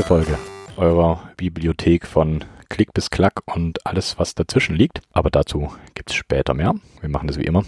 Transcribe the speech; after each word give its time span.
sechste 0.00 0.14
Folge 0.14 0.38
eurer 0.76 1.30
Bibliothek 1.36 2.06
von 2.06 2.44
Klick 2.70 2.94
bis 2.94 3.10
Klack 3.10 3.42
und 3.54 3.84
alles, 3.86 4.18
was 4.18 4.34
dazwischen 4.34 4.74
liegt. 4.74 5.02
Aber 5.12 5.30
dazu 5.30 5.72
gibt's 5.94 6.14
später 6.14 6.54
mehr. 6.54 6.74
Wir 7.00 7.10
machen 7.10 7.26
das 7.26 7.38
wie 7.38 7.44
immer. 7.44 7.64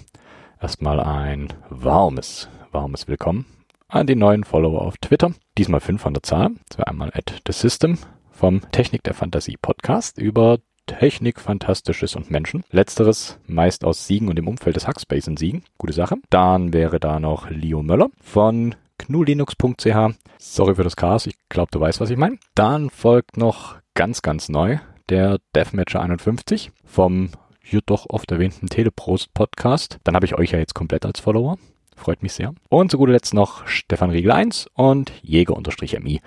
Erstmal 0.61 1.01
ein 1.01 1.53
warmes, 1.69 2.49
warmes 2.71 3.07
Willkommen 3.07 3.45
an 3.89 4.07
die 4.07 4.15
neuen 4.15 4.45
Follower 4.45 4.81
auf 4.81 4.97
Twitter. 4.97 5.33
Diesmal 5.59 5.81
fünf 5.81 6.07
an 6.07 6.15
der 6.15 6.23
Zahl. 6.23 6.53
Einmal 6.79 7.11
at 7.15 7.43
the 7.47 7.53
System 7.53 7.99
vom 8.31 8.63
Technik 8.73 9.03
der 9.03 9.15
Fantasie 9.15 9.59
Podcast 9.61 10.17
über 10.17 10.59
Technik, 10.87 11.39
Fantastisches 11.39 12.17
und 12.17 12.31
Menschen. 12.31 12.65
Letzteres 12.71 13.39
meist 13.47 13.85
aus 13.85 14.07
Siegen 14.07 14.29
und 14.29 14.39
im 14.39 14.49
Umfeld 14.49 14.77
des 14.77 14.87
Hackspace 14.87 15.27
in 15.27 15.37
Siegen. 15.37 15.65
Gute 15.77 15.93
Sache. 15.93 16.17
Dann 16.31 16.73
wäre 16.73 16.99
da 16.99 17.21
noch 17.21 17.51
Leo 17.51 17.83
Möller 17.83 18.09
von 18.23 18.75
gnulinux.ch. 19.07 20.17
Sorry 20.39 20.75
für 20.75 20.85
das 20.85 20.97
Chaos, 20.97 21.27
ich 21.27 21.37
glaube, 21.49 21.71
du 21.71 21.81
weißt, 21.81 22.01
was 22.01 22.11
ich 22.11 22.17
meine. 22.17 22.39
Dann 22.55 22.91
folgt 22.91 23.37
noch 23.37 23.77
ganz, 23.95 24.23
ganz 24.23 24.49
neu 24.49 24.79
der 25.09 25.39
Deathmatcher 25.55 26.01
51 26.01 26.73
vom 26.85 27.31
hier 27.63 27.81
doch 27.85 28.07
oft 28.09 28.31
erwähnten 28.31 28.69
Teleprost 28.69 29.33
Podcast. 29.35 29.99
Dann 30.05 30.15
habe 30.15 30.27
ich 30.27 30.35
euch 30.35 30.53
ja 30.53 30.59
jetzt 30.59 30.75
komplett 30.75 31.07
als 31.07 31.21
Follower. 31.21 31.59
Freut 31.97 32.23
mich 32.23 32.33
sehr. 32.33 32.55
Und 32.69 32.91
zu 32.91 32.99
guter 32.99 33.13
Letzt 33.13 33.35
noch 33.35 33.67
Stefan 33.67 34.11
Riegel 34.11 34.33
1 34.33 34.69
und 34.75 35.13
Jäger-MI. 35.23 36.21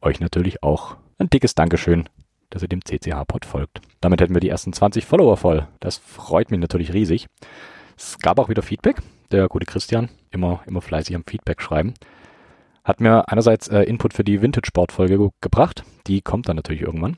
Euch 0.00 0.20
natürlich 0.20 0.62
auch 0.62 0.96
ein 1.18 1.30
dickes 1.30 1.54
Dankeschön, 1.54 2.08
dass 2.50 2.62
ihr 2.62 2.68
dem 2.68 2.84
CCH-Pod 2.84 3.44
folgt. 3.44 3.80
Damit 4.00 4.20
hätten 4.20 4.34
wir 4.34 4.40
die 4.40 4.48
ersten 4.48 4.72
20 4.72 5.06
Follower 5.06 5.36
voll. 5.36 5.66
Das 5.80 5.98
freut 5.98 6.50
mich 6.50 6.60
natürlich 6.60 6.92
riesig. 6.92 7.28
Es 7.96 8.18
gab 8.18 8.38
auch 8.38 8.48
wieder 8.48 8.62
Feedback. 8.62 8.96
Der 9.30 9.48
gute 9.48 9.66
Christian, 9.66 10.10
immer, 10.30 10.60
immer 10.66 10.82
fleißig 10.82 11.16
am 11.16 11.24
Feedback 11.26 11.62
schreiben. 11.62 11.94
Hat 12.84 13.00
mir 13.00 13.28
einerseits 13.28 13.68
äh, 13.68 13.82
Input 13.82 14.14
für 14.14 14.24
die 14.24 14.42
Vintage-Sport-Folge 14.42 15.30
gebracht. 15.40 15.84
Die 16.06 16.20
kommt 16.20 16.48
dann 16.48 16.56
natürlich 16.56 16.82
irgendwann. 16.82 17.16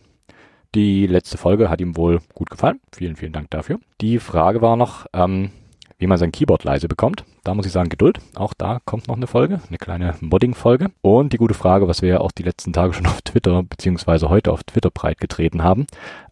Die 0.74 1.06
letzte 1.06 1.38
Folge 1.38 1.70
hat 1.70 1.80
ihm 1.80 1.96
wohl 1.96 2.20
gut 2.34 2.50
gefallen. 2.50 2.80
Vielen, 2.94 3.16
vielen 3.16 3.32
Dank 3.32 3.50
dafür. 3.50 3.78
Die 4.00 4.18
Frage 4.18 4.60
war 4.60 4.76
noch, 4.76 5.06
ähm, 5.12 5.52
wie 5.98 6.06
man 6.06 6.18
sein 6.18 6.32
Keyboard 6.32 6.64
leise 6.64 6.88
bekommt. 6.88 7.24
Da 7.44 7.54
muss 7.54 7.64
ich 7.64 7.72
sagen, 7.72 7.88
Geduld. 7.88 8.18
Auch 8.34 8.52
da 8.52 8.80
kommt 8.84 9.08
noch 9.08 9.16
eine 9.16 9.26
Folge, 9.26 9.60
eine 9.68 9.78
kleine 9.78 10.16
Modding-Folge. 10.20 10.88
Und 11.00 11.32
die 11.32 11.38
gute 11.38 11.54
Frage, 11.54 11.88
was 11.88 12.02
wir 12.02 12.08
ja 12.08 12.20
auch 12.20 12.32
die 12.32 12.42
letzten 12.42 12.72
Tage 12.72 12.92
schon 12.92 13.06
auf 13.06 13.22
Twitter, 13.22 13.62
beziehungsweise 13.62 14.28
heute 14.28 14.52
auf 14.52 14.64
Twitter 14.64 14.90
breit 14.90 15.18
getreten 15.18 15.62
haben. 15.62 15.86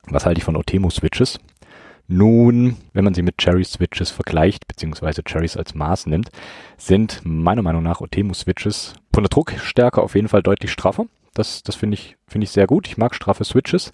Was 0.08 0.26
halte 0.26 0.38
ich 0.38 0.44
von 0.44 0.56
Otemu-Switches? 0.56 1.38
Nun, 2.08 2.76
wenn 2.92 3.04
man 3.04 3.14
sie 3.14 3.22
mit 3.22 3.38
Cherry-Switches 3.38 4.10
vergleicht, 4.10 4.66
beziehungsweise 4.66 5.22
Cherries 5.22 5.56
als 5.56 5.74
Maß 5.74 6.06
nimmt, 6.06 6.30
sind 6.76 7.20
meiner 7.24 7.62
Meinung 7.62 7.82
nach 7.82 8.00
Otemu-Switches 8.00 8.94
von 9.12 9.22
der 9.22 9.30
Druckstärke 9.30 10.02
auf 10.02 10.14
jeden 10.14 10.28
Fall 10.28 10.42
deutlich 10.42 10.72
straffer. 10.72 11.06
Das, 11.34 11.62
das 11.62 11.76
finde 11.76 11.94
ich, 11.94 12.16
finde 12.26 12.44
ich 12.44 12.50
sehr 12.50 12.66
gut. 12.66 12.86
Ich 12.86 12.98
mag 12.98 13.14
straffe 13.14 13.44
Switches. 13.44 13.90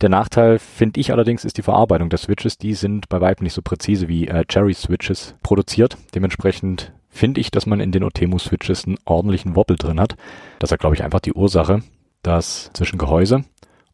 Der 0.00 0.08
Nachteil, 0.08 0.58
finde 0.58 1.00
ich 1.00 1.12
allerdings, 1.12 1.44
ist 1.44 1.58
die 1.58 1.62
Verarbeitung 1.62 2.08
der 2.08 2.18
Switches. 2.18 2.56
Die 2.56 2.74
sind 2.74 3.08
bei 3.08 3.20
weitem 3.20 3.44
nicht 3.44 3.52
so 3.52 3.62
präzise 3.62 4.08
wie 4.08 4.28
äh, 4.28 4.44
Cherry-Switches 4.46 5.34
produziert. 5.42 5.96
Dementsprechend 6.14 6.92
finde 7.08 7.40
ich, 7.40 7.50
dass 7.50 7.66
man 7.66 7.80
in 7.80 7.92
den 7.92 8.04
Otemu-Switches 8.04 8.86
einen 8.86 8.98
ordentlichen 9.04 9.56
Wobble 9.56 9.76
drin 9.76 10.00
hat. 10.00 10.16
Das 10.58 10.70
ist, 10.70 10.78
glaube 10.78 10.94
ich, 10.94 11.02
einfach 11.02 11.20
die 11.20 11.34
Ursache, 11.34 11.82
dass 12.22 12.70
zwischen 12.72 12.98
Gehäuse 12.98 13.44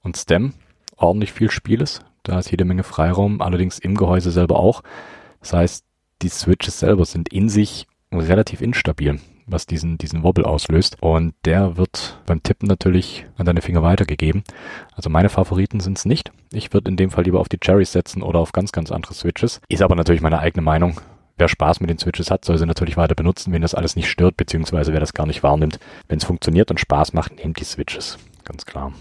und 0.02 0.16
Stem 0.16 0.52
ordentlich 0.96 1.32
viel 1.32 1.50
Spiel 1.50 1.80
ist. 1.80 2.04
Da 2.26 2.40
ist 2.40 2.50
jede 2.50 2.64
Menge 2.64 2.82
Freiraum, 2.82 3.40
allerdings 3.40 3.78
im 3.78 3.94
Gehäuse 3.94 4.32
selber 4.32 4.58
auch. 4.58 4.82
Das 5.40 5.52
heißt, 5.52 5.84
die 6.22 6.28
Switches 6.28 6.80
selber 6.80 7.04
sind 7.04 7.28
in 7.28 7.48
sich 7.48 7.86
relativ 8.12 8.62
instabil, 8.62 9.20
was 9.46 9.66
diesen, 9.66 9.96
diesen 9.96 10.24
Wobble 10.24 10.44
auslöst. 10.44 10.96
Und 11.00 11.34
der 11.44 11.76
wird 11.76 12.20
beim 12.26 12.42
Tippen 12.42 12.66
natürlich 12.66 13.26
an 13.36 13.46
deine 13.46 13.62
Finger 13.62 13.84
weitergegeben. 13.84 14.42
Also 14.92 15.08
meine 15.08 15.28
Favoriten 15.28 15.78
sind 15.78 15.98
es 15.98 16.04
nicht. 16.04 16.32
Ich 16.52 16.72
würde 16.72 16.90
in 16.90 16.96
dem 16.96 17.10
Fall 17.10 17.22
lieber 17.22 17.38
auf 17.38 17.48
die 17.48 17.60
Cherries 17.60 17.92
setzen 17.92 18.22
oder 18.22 18.40
auf 18.40 18.50
ganz, 18.50 18.72
ganz 18.72 18.90
andere 18.90 19.14
Switches. 19.14 19.60
Ist 19.68 19.82
aber 19.82 19.94
natürlich 19.94 20.22
meine 20.22 20.40
eigene 20.40 20.62
Meinung. 20.62 21.00
Wer 21.38 21.46
Spaß 21.46 21.78
mit 21.78 21.90
den 21.90 21.98
Switches 21.98 22.32
hat, 22.32 22.44
soll 22.44 22.58
sie 22.58 22.66
natürlich 22.66 22.96
weiter 22.96 23.14
benutzen, 23.14 23.52
wenn 23.52 23.62
das 23.62 23.76
alles 23.76 23.94
nicht 23.94 24.10
stört, 24.10 24.36
beziehungsweise 24.36 24.92
wer 24.92 25.00
das 25.00 25.14
gar 25.14 25.26
nicht 25.26 25.44
wahrnimmt. 25.44 25.78
Wenn 26.08 26.18
es 26.18 26.24
funktioniert 26.24 26.72
und 26.72 26.80
Spaß 26.80 27.12
macht, 27.12 27.36
nehmt 27.36 27.60
die 27.60 27.64
Switches. 27.64 28.18
Ganz 28.42 28.64
klar. 28.64 28.92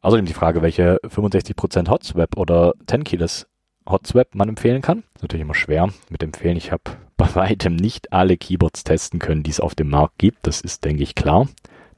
Außerdem 0.00 0.26
die 0.26 0.32
Frage, 0.32 0.62
welche 0.62 0.98
65% 1.04 1.88
Hotswap 1.88 2.36
oder 2.36 2.74
10 2.86 3.04
Kilos 3.04 3.46
Hotswap 3.88 4.34
man 4.34 4.48
empfehlen 4.48 4.82
kann. 4.82 5.02
Ist 5.14 5.22
natürlich 5.22 5.42
immer 5.42 5.54
schwer 5.54 5.88
mit 6.08 6.22
empfehlen. 6.22 6.56
Ich 6.56 6.72
habe 6.72 6.82
bei 7.16 7.28
weitem 7.34 7.76
nicht 7.76 8.12
alle 8.12 8.36
Keyboards 8.36 8.84
testen 8.84 9.18
können, 9.18 9.42
die 9.42 9.50
es 9.50 9.60
auf 9.60 9.74
dem 9.74 9.90
Markt 9.90 10.18
gibt. 10.18 10.46
Das 10.46 10.60
ist, 10.60 10.84
denke 10.84 11.02
ich, 11.02 11.14
klar. 11.14 11.48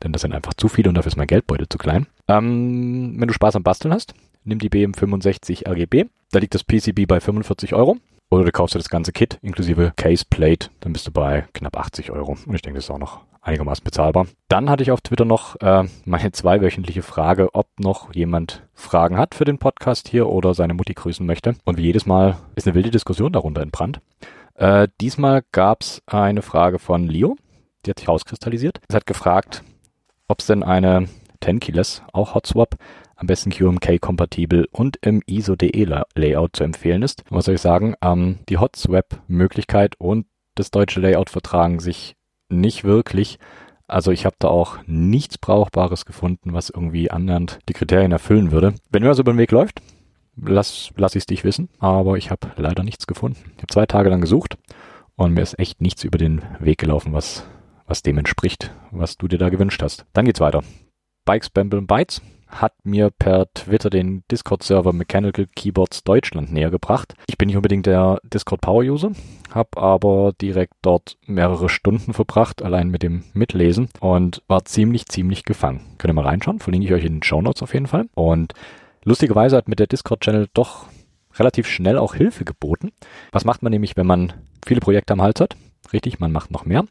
Denn 0.03 0.13
das 0.13 0.23
sind 0.23 0.33
einfach 0.33 0.55
zu 0.55 0.69
viele 0.69 0.89
und 0.89 0.95
dafür 0.95 1.09
ist 1.09 1.17
mein 1.17 1.27
Geldbeutel 1.27 1.69
zu 1.69 1.77
klein. 1.77 2.07
Ähm, 2.27 3.17
wenn 3.19 3.29
du 3.29 3.35
Spaß 3.35 3.57
am 3.57 3.63
Basteln 3.63 3.93
hast, 3.93 4.15
nimm 4.45 4.59
die 4.59 4.71
BM65 4.71 5.69
RGB. 5.69 6.07
Da 6.31 6.39
liegt 6.39 6.55
das 6.55 6.65
PCB 6.65 7.07
bei 7.07 7.21
45 7.21 7.75
Euro. 7.75 7.99
Oder 8.31 8.45
du 8.45 8.53
kaufst 8.53 8.75
dir 8.75 8.79
das 8.79 8.89
ganze 8.89 9.13
Kit 9.13 9.39
inklusive 9.43 9.93
Case 9.97 10.25
Plate, 10.29 10.71
dann 10.81 10.93
bist 10.93 11.07
du 11.07 11.11
bei 11.11 11.47
knapp 11.53 11.77
80 11.77 12.13
Euro. 12.13 12.39
Und 12.47 12.55
ich 12.55 12.63
denke, 12.63 12.79
das 12.79 12.85
ist 12.85 12.91
auch 12.91 12.99
noch 12.99 13.23
einigermaßen 13.43 13.85
bezahlbar. 13.85 14.27
Dann 14.49 14.69
hatte 14.69 14.83
ich 14.83 14.91
auf 14.91 15.01
Twitter 15.01 15.25
noch 15.25 15.57
äh, 15.61 15.85
meine 16.05 16.33
zweiwöchentliche 16.33 17.03
Frage, 17.03 17.55
ob 17.55 17.69
noch 17.79 18.15
jemand 18.15 18.67
Fragen 18.75 19.17
hat 19.17 19.35
für 19.35 19.45
den 19.45 19.59
Podcast 19.59 20.09
hier 20.09 20.29
oder 20.29 20.55
seine 20.55 20.75
Mutti 20.75 20.95
grüßen 20.95 21.25
möchte. 21.25 21.55
Und 21.65 21.79
wie 21.79 21.85
jedes 21.85 22.07
Mal 22.07 22.37
ist 22.55 22.67
eine 22.67 22.75
wilde 22.75 22.91
Diskussion 22.91 23.33
darunter 23.33 23.63
entbrannt. 23.63 24.01
Äh, 24.55 24.89
diesmal 25.01 25.43
gab's 25.53 26.03
eine 26.07 26.43
Frage 26.43 26.79
von 26.79 27.07
Leo, 27.07 27.37
die 27.85 27.91
hat 27.91 27.99
sich 27.99 28.09
rauskristallisiert. 28.09 28.81
Es 28.89 28.95
hat 28.95 29.07
gefragt, 29.07 29.63
ob 30.29 30.41
es 30.41 30.47
denn 30.47 30.63
eine 30.63 31.09
10 31.43 31.61
Keyless, 31.61 32.03
auch 32.13 32.35
Hotswap, 32.35 32.77
am 33.17 33.27
besten 33.27 33.51
QMK-kompatibel 33.51 34.67
und 34.71 34.99
im 35.03 35.23
ISO-DE-Layout 35.27 36.57
zu 36.57 36.65
empfehlen 36.65 37.03
ist. 37.03 37.25
Und 37.31 37.37
was 37.37 37.47
soll 37.47 37.55
ich 37.55 37.61
sagen? 37.61 37.95
Ähm, 38.03 38.39
die 38.49 38.59
Hotswap-Möglichkeit 38.59 39.95
und 39.99 40.27
das 40.55 40.71
deutsche 40.71 41.01
Layout 41.01 41.31
vertragen 41.31 41.81
sich 41.81 42.17
nicht 42.51 42.85
wirklich. 42.85 43.39
Also 43.87 44.13
ich 44.13 44.25
habe 44.25 44.37
da 44.39 44.49
auch 44.49 44.79
nichts 44.87 45.39
Brauchbares 45.39 46.05
gefunden, 46.05 46.53
was 46.53 46.71
irgendwie 46.71 47.11
annähernd 47.11 47.59
die 47.69 47.73
Kriterien 47.73 48.13
erfüllen 48.13 48.53
würde. 48.53 48.75
Wenn 48.91 49.03
mir 49.03 49.11
was 49.11 49.19
über 49.19 49.33
den 49.33 49.39
Weg 49.39 49.51
läuft, 49.51 49.83
lass, 50.37 50.91
lass 50.97 51.15
ich 51.15 51.23
es 51.23 51.27
dich 51.27 51.45
wissen. 51.45 51.69
Aber 51.79 52.17
ich 52.17 52.31
habe 52.31 52.53
leider 52.57 52.83
nichts 52.83 53.07
gefunden. 53.07 53.39
Ich 53.57 53.63
habe 53.63 53.73
zwei 53.73 53.87
Tage 53.87 54.11
lang 54.11 54.21
gesucht 54.21 54.57
und 55.17 55.35
mir 55.35 55.43
ist 55.43 55.59
echt 55.59 55.81
nichts 55.81 56.05
über 56.05 56.19
den 56.19 56.43
Weg 56.61 56.79
gelaufen, 56.79 57.13
was, 57.13 57.47
was 57.87 58.03
dem 58.03 58.19
entspricht, 58.19 58.73
was 58.91 59.17
du 59.17 59.29
dir 59.29 59.39
da 59.39 59.49
gewünscht 59.49 59.83
hast. 59.83 60.07
Dann 60.13 60.25
geht's 60.25 60.41
weiter. 60.41 60.63
Bikes, 61.25 61.51
Bamble 61.51 61.83
Bytes 61.83 62.23
hat 62.51 62.75
mir 62.85 63.11
per 63.11 63.53
Twitter 63.55 63.91
den 63.91 64.25
Discord-Server 64.31 64.93
Mechanical 64.93 65.47
Keyboards 65.55 66.05
Deutschland 66.05 66.53
näher 66.53 66.71
gebracht. 66.71 67.15
Ich 67.29 67.39
bin 67.39 67.47
nicht 67.47 67.57
unbedingt 67.57 67.87
der 67.87 68.21
Discord 68.25 68.61
Power-User, 68.61 69.13
habe 69.51 69.81
aber 69.81 70.33
direkt 70.41 70.75
dort 70.83 71.17
mehrere 71.27 71.69
Stunden 71.69 72.13
verbracht, 72.13 72.63
allein 72.63 72.89
mit 72.89 73.03
dem 73.03 73.25
Mitlesen 73.33 73.89
und 74.01 74.43
war 74.49 74.65
ziemlich, 74.65 75.07
ziemlich 75.07 75.45
gefangen. 75.45 75.81
Könnt 75.99 76.11
ihr 76.11 76.15
mal 76.15 76.27
reinschauen, 76.27 76.59
verlinke 76.59 76.87
ich 76.87 76.93
euch 76.93 77.05
in 77.05 77.17
den 77.17 77.23
Show 77.23 77.41
Notes 77.41 77.63
auf 77.63 77.75
jeden 77.75 77.87
Fall. 77.87 78.09
Und 78.15 78.55
lustigerweise 79.05 79.57
hat 79.57 79.69
mir 79.69 79.77
der 79.77 79.87
Discord-Channel 79.87 80.49
doch 80.53 80.87
relativ 81.35 81.67
schnell 81.67 81.99
auch 81.99 82.15
Hilfe 82.15 82.45
geboten. 82.45 82.91
Was 83.33 83.45
macht 83.45 83.63
man 83.63 83.71
nämlich, 83.71 83.97
wenn 83.97 84.07
man 84.07 84.33
viele 84.67 84.81
Projekte 84.81 85.13
am 85.13 85.23
Hals 85.23 85.41
hat? 85.41 85.57
Richtig, 85.93 86.21
man 86.21 86.33
macht 86.33 86.51
noch 86.51 86.65
mehr. 86.65 86.85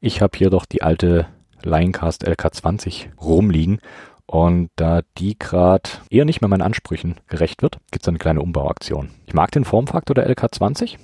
Ich 0.00 0.20
habe 0.20 0.36
hier 0.36 0.50
doch 0.50 0.66
die 0.66 0.82
alte 0.82 1.26
Linecast 1.62 2.26
LK20 2.26 3.16
rumliegen 3.20 3.80
und 4.26 4.70
da 4.76 5.02
die 5.18 5.38
gerade 5.38 5.88
eher 6.10 6.24
nicht 6.24 6.40
mehr 6.40 6.48
meinen 6.48 6.62
Ansprüchen 6.62 7.16
gerecht 7.28 7.62
wird, 7.62 7.78
gibt 7.90 8.04
es 8.04 8.08
eine 8.08 8.18
kleine 8.18 8.42
Umbauaktion. 8.42 9.10
Ich 9.26 9.34
mag 9.34 9.50
den 9.50 9.64
Formfaktor 9.64 10.14
der 10.14 10.28
LK20. 10.28 10.96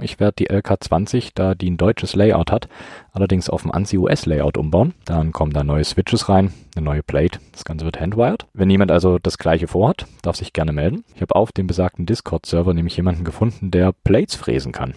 Ich 0.00 0.20
werde 0.20 0.36
die 0.38 0.48
LK20, 0.48 1.30
da 1.34 1.56
die 1.56 1.70
ein 1.70 1.76
deutsches 1.76 2.14
Layout 2.14 2.52
hat, 2.52 2.68
allerdings 3.10 3.50
auf 3.50 3.62
dem 3.62 3.72
ANSI-US-Layout 3.72 4.56
umbauen. 4.56 4.94
Dann 5.04 5.32
kommen 5.32 5.52
da 5.52 5.64
neue 5.64 5.82
Switches 5.82 6.28
rein, 6.28 6.52
eine 6.76 6.84
neue 6.84 7.02
Plate. 7.02 7.40
Das 7.50 7.64
Ganze 7.64 7.84
wird 7.84 8.00
handwired. 8.00 8.46
Wenn 8.52 8.70
jemand 8.70 8.92
also 8.92 9.18
das 9.18 9.38
gleiche 9.38 9.66
vorhat, 9.66 10.06
darf 10.22 10.36
sich 10.36 10.52
gerne 10.52 10.72
melden. 10.72 11.04
Ich 11.16 11.20
habe 11.20 11.34
auf 11.34 11.50
dem 11.50 11.66
besagten 11.66 12.06
Discord-Server 12.06 12.74
nämlich 12.74 12.96
jemanden 12.96 13.24
gefunden, 13.24 13.72
der 13.72 13.92
Plates 14.04 14.36
fräsen 14.36 14.70
kann. 14.70 14.94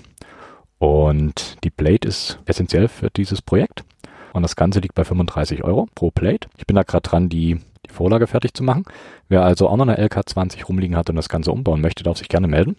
Und 0.77 1.57
die 1.63 1.71
Plate 1.71 2.07
ist 2.07 2.39
essentiell 2.45 2.87
für 2.87 3.09
dieses 3.09 3.41
Projekt. 3.41 3.83
Und 4.33 4.43
das 4.43 4.55
Ganze 4.55 4.79
liegt 4.79 4.95
bei 4.95 5.03
35 5.03 5.63
Euro 5.63 5.87
pro 5.95 6.11
Plate. 6.11 6.47
Ich 6.57 6.67
bin 6.67 6.75
da 6.75 6.83
gerade 6.83 7.09
dran, 7.09 7.27
die 7.27 7.59
die 7.91 7.95
Vorlage 7.95 8.27
fertig 8.27 8.53
zu 8.53 8.63
machen. 8.63 8.85
Wer 9.27 9.43
also 9.43 9.67
auch 9.67 9.77
noch 9.77 9.88
eine 9.88 9.99
LK20 9.99 10.65
rumliegen 10.65 10.95
hat 10.95 11.09
und 11.09 11.15
das 11.15 11.29
Ganze 11.29 11.51
umbauen 11.51 11.81
möchte, 11.81 12.03
darf 12.03 12.17
sich 12.17 12.29
gerne 12.29 12.47
melden. 12.47 12.77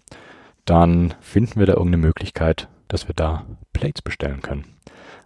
Dann 0.65 1.15
finden 1.21 1.59
wir 1.59 1.67
da 1.67 1.75
irgendeine 1.75 2.03
Möglichkeit, 2.03 2.69
dass 2.89 3.09
wir 3.09 3.15
da 3.15 3.45
Plates 3.73 4.03
bestellen 4.03 4.43
können. 4.43 4.65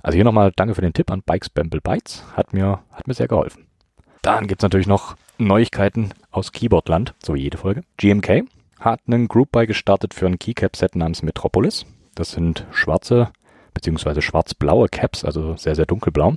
Also 0.02 0.16
hier 0.16 0.24
nochmal 0.24 0.52
danke 0.54 0.74
für 0.74 0.82
den 0.82 0.92
Tipp 0.92 1.10
an 1.10 1.22
Bikes 1.22 1.50
Bamble 1.50 1.80
Bytes. 1.80 2.24
Hat 2.36 2.52
mir, 2.52 2.80
hat 2.92 3.06
mir 3.06 3.14
sehr 3.14 3.28
geholfen. 3.28 3.66
Dann 4.22 4.46
gibt's 4.46 4.62
natürlich 4.62 4.86
noch 4.86 5.16
Neuigkeiten 5.38 6.10
aus 6.30 6.52
Keyboardland, 6.52 7.14
so 7.22 7.34
wie 7.34 7.42
jede 7.42 7.58
Folge. 7.58 7.82
GMK 7.96 8.44
hat 8.80 9.00
einen 9.06 9.28
Group 9.28 9.52
Buy 9.52 9.66
gestartet 9.66 10.14
für 10.14 10.26
ein 10.26 10.38
Keycap-Set 10.38 10.96
namens 10.96 11.22
Metropolis. 11.22 11.86
Das 12.14 12.30
sind 12.30 12.66
schwarze 12.70 13.30
beziehungsweise 13.74 14.22
schwarz-blaue 14.22 14.88
Caps, 14.88 15.22
also 15.22 15.54
sehr, 15.56 15.74
sehr 15.74 15.84
dunkelblau, 15.84 16.36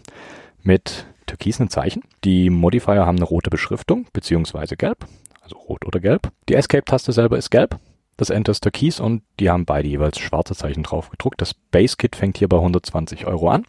mit 0.62 1.06
türkisen 1.30 1.70
Zeichen. 1.70 2.04
Die 2.24 2.50
Modifier 2.50 3.06
haben 3.06 3.18
eine 3.18 3.26
rote 3.26 3.50
Beschriftung, 3.50 4.08
beziehungsweise 4.14 4.76
gelb, 4.76 5.06
also 5.42 5.58
rot 5.58 5.86
oder 5.86 6.00
gelb. 6.00 6.32
Die 6.50 6.56
Escape-Taste 6.56 7.12
selber 7.12 7.38
ist 7.38 7.50
gelb. 7.52 7.80
Das 8.18 8.30
Enter 8.30 8.52
ist 8.52 8.62
türkis 8.62 9.00
und 9.00 9.24
die 9.40 9.50
haben 9.50 9.66
beide 9.66 9.88
jeweils 9.88 10.20
schwarze 10.20 10.54
Zeichen 10.54 10.84
drauf 10.84 11.10
gedruckt. 11.10 11.40
Das 11.40 11.54
Base 11.54 11.96
Kit 11.96 12.16
fängt 12.16 12.38
hier 12.38 12.50
bei 12.50 12.58
120 12.58 13.26
Euro 13.28 13.50
an 13.50 13.66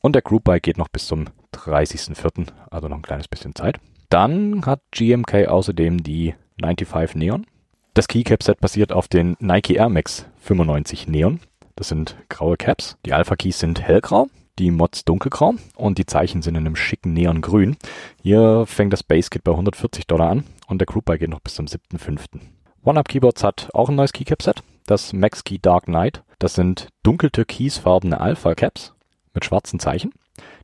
und 0.00 0.14
der 0.14 0.22
Group 0.22 0.44
Buy 0.44 0.58
geht 0.58 0.78
noch 0.78 0.88
bis 0.88 1.06
zum 1.06 1.26
30.04., 1.54 2.48
also 2.70 2.88
noch 2.88 2.96
ein 2.96 3.02
kleines 3.02 3.28
bisschen 3.28 3.54
Zeit. 3.54 3.78
Dann 4.08 4.64
hat 4.66 4.80
GMK 4.90 5.46
außerdem 5.46 6.02
die 6.02 6.34
95 6.60 7.14
Neon. 7.14 7.46
Das 7.94 8.08
Keycap-Set 8.08 8.60
basiert 8.60 8.92
auf 8.92 9.08
den 9.08 9.36
Nike 9.40 9.76
Air 9.76 9.88
Max 9.88 10.26
95 10.40 11.08
Neon. 11.08 11.40
Das 11.76 11.88
sind 11.88 12.16
graue 12.28 12.56
Caps. 12.56 12.96
Die 13.04 13.12
Alpha 13.12 13.36
Keys 13.36 13.58
sind 13.58 13.80
hellgrau, 13.80 14.28
die 14.58 14.70
Mods 14.70 15.04
dunkelgrau 15.04 15.54
und 15.76 15.98
die 15.98 16.06
Zeichen 16.06 16.42
sind 16.42 16.54
in 16.56 16.66
einem 16.66 16.76
schicken 16.76 17.12
Neongrün. 17.12 17.76
Hier 18.22 18.64
fängt 18.66 18.92
das 18.92 19.02
Base 19.02 19.30
Kit 19.30 19.44
bei 19.44 19.52
140 19.52 20.06
Dollar 20.06 20.30
an 20.30 20.44
und 20.66 20.78
der 20.78 20.86
Group 20.86 21.04
Buy 21.04 21.18
geht 21.18 21.30
noch 21.30 21.40
bis 21.40 21.54
zum 21.54 21.66
7.5. 21.66 22.40
OneUp 22.82 23.08
Keyboards 23.08 23.42
hat 23.42 23.68
auch 23.74 23.88
ein 23.88 23.96
neues 23.96 24.12
Keycap-Set. 24.12 24.62
Das 24.86 25.12
Max 25.12 25.42
Key 25.42 25.58
Dark 25.58 25.84
Knight. 25.86 26.22
Das 26.38 26.54
sind 26.54 26.88
dunkel-türkisfarbene 27.02 28.20
Alpha 28.20 28.54
Caps 28.54 28.94
mit 29.34 29.44
schwarzen 29.44 29.80
Zeichen. 29.80 30.12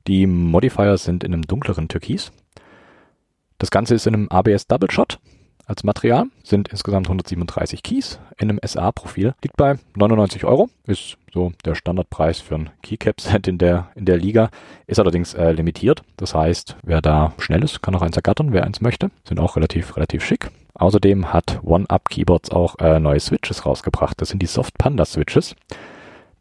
Die 0.06 0.26
Modifier 0.26 0.96
sind 0.98 1.24
in 1.24 1.32
einem 1.32 1.42
dunkleren 1.42 1.88
Türkis. 1.88 2.32
Das 3.58 3.70
Ganze 3.70 3.94
ist 3.94 4.06
in 4.06 4.14
einem 4.14 4.28
ABS 4.28 4.66
Double 4.66 4.90
Shot 4.90 5.18
als 5.66 5.84
Material, 5.84 6.26
sind 6.42 6.68
insgesamt 6.68 7.06
137 7.06 7.82
Keys 7.82 8.18
in 8.38 8.50
einem 8.50 8.60
SA-Profil, 8.64 9.34
liegt 9.42 9.56
bei 9.56 9.78
99 9.96 10.44
Euro, 10.44 10.68
ist 10.86 11.16
so 11.32 11.52
der 11.64 11.74
Standardpreis 11.74 12.40
für 12.40 12.56
ein 12.56 12.70
Keycap-Set 12.82 13.48
in 13.48 13.58
der, 13.58 13.88
in 13.94 14.04
der 14.04 14.16
Liga, 14.16 14.50
ist 14.86 15.00
allerdings 15.00 15.34
äh, 15.34 15.52
limitiert. 15.52 16.02
Das 16.16 16.34
heißt, 16.34 16.76
wer 16.82 17.00
da 17.00 17.32
schnell 17.38 17.64
ist, 17.64 17.82
kann 17.82 17.94
auch 17.94 18.02
eins 18.02 18.16
ergattern, 18.16 18.52
wer 18.52 18.64
eins 18.64 18.80
möchte. 18.80 19.10
Sind 19.24 19.40
auch 19.40 19.56
relativ, 19.56 19.96
relativ 19.96 20.24
schick. 20.24 20.50
Außerdem 20.74 21.32
hat 21.32 21.60
OneUp 21.62 22.08
Keyboards 22.08 22.50
auch 22.50 22.78
äh, 22.78 22.98
neue 22.98 23.20
Switches 23.20 23.66
rausgebracht. 23.66 24.20
Das 24.20 24.30
sind 24.30 24.42
die 24.42 24.46
Soft 24.46 24.78
Panda 24.78 25.04
Switches. 25.04 25.54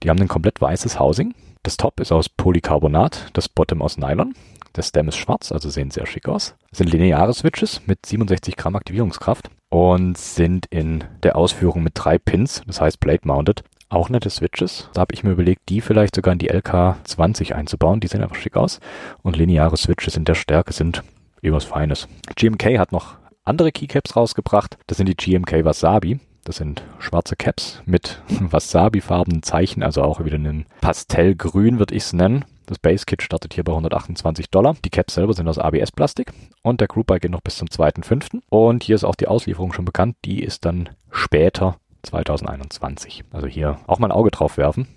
Die 0.03 0.09
haben 0.09 0.19
ein 0.19 0.27
komplett 0.27 0.61
weißes 0.61 0.99
Housing. 0.99 1.33
Das 1.63 1.77
Top 1.77 1.99
ist 1.99 2.11
aus 2.11 2.27
Polycarbonat, 2.27 3.29
das 3.33 3.47
Bottom 3.47 3.81
aus 3.81 3.97
Nylon. 3.97 4.33
Der 4.75 4.83
Stem 4.83 5.07
ist 5.09 5.17
schwarz, 5.17 5.51
also 5.51 5.69
sehen 5.69 5.91
sehr 5.91 6.05
schick 6.05 6.27
aus. 6.27 6.55
Das 6.69 6.77
sind 6.77 6.91
lineare 6.91 7.33
Switches 7.33 7.81
mit 7.85 8.05
67 8.05 8.55
Gramm 8.55 8.75
Aktivierungskraft 8.75 9.49
und 9.69 10.17
sind 10.17 10.65
in 10.69 11.03
der 11.23 11.35
Ausführung 11.35 11.83
mit 11.83 11.93
drei 11.95 12.17
Pins, 12.17 12.61
das 12.65 12.79
heißt 12.79 12.99
Blade 12.99 13.21
Mounted. 13.23 13.63
Auch 13.89 14.07
nette 14.07 14.29
Switches. 14.29 14.89
Da 14.93 15.01
habe 15.01 15.13
ich 15.13 15.25
mir 15.25 15.31
überlegt, 15.31 15.67
die 15.67 15.81
vielleicht 15.81 16.15
sogar 16.15 16.31
in 16.31 16.39
die 16.39 16.49
LK20 16.49 17.51
einzubauen. 17.51 17.99
Die 17.99 18.07
sehen 18.07 18.23
einfach 18.23 18.37
schick 18.37 18.55
aus. 18.55 18.79
Und 19.21 19.35
lineare 19.35 19.75
Switches 19.75 20.15
in 20.15 20.23
der 20.23 20.35
Stärke 20.35 20.71
sind 20.71 21.03
irgendwas 21.41 21.65
Feines. 21.65 22.07
GMK 22.35 22.79
hat 22.79 22.93
noch 22.93 23.15
andere 23.43 23.73
Keycaps 23.73 24.15
rausgebracht. 24.15 24.77
Das 24.87 24.97
sind 24.97 25.09
die 25.09 25.15
GMK 25.17 25.65
Wasabi. 25.65 26.21
Das 26.45 26.55
sind 26.55 26.83
schwarze 26.99 27.35
Caps 27.35 27.81
mit 27.85 28.21
Wasabi-farbenen 28.29 29.43
Zeichen, 29.43 29.83
also 29.83 30.03
auch 30.03 30.23
wieder 30.23 30.35
einem 30.35 30.65
Pastellgrün, 30.79 31.77
würde 31.77 31.93
ich 31.93 32.03
es 32.03 32.13
nennen. 32.13 32.45
Das 32.71 32.79
Base 32.79 33.05
Kit 33.05 33.21
startet 33.21 33.53
hier 33.53 33.65
bei 33.65 33.73
128 33.73 34.49
Dollar. 34.49 34.77
Die 34.85 34.89
Caps 34.89 35.15
selber 35.15 35.33
sind 35.33 35.45
aus 35.49 35.57
ABS-Plastik 35.57 36.31
und 36.61 36.79
der 36.79 36.87
Group 36.87 37.07
Buy 37.07 37.19
geht 37.19 37.29
noch 37.29 37.41
bis 37.41 37.57
zum 37.57 37.67
2.5. 37.67 38.41
Und 38.47 38.83
hier 38.83 38.95
ist 38.95 39.03
auch 39.03 39.15
die 39.15 39.27
Auslieferung 39.27 39.73
schon 39.73 39.83
bekannt. 39.83 40.15
Die 40.23 40.41
ist 40.41 40.63
dann 40.63 40.87
später 41.11 41.75
2021. 42.03 43.25
Also 43.33 43.47
hier 43.47 43.77
auch 43.87 43.99
mal 43.99 44.07
ein 44.07 44.13
Auge 44.13 44.31
drauf 44.31 44.55
werfen. 44.55 44.87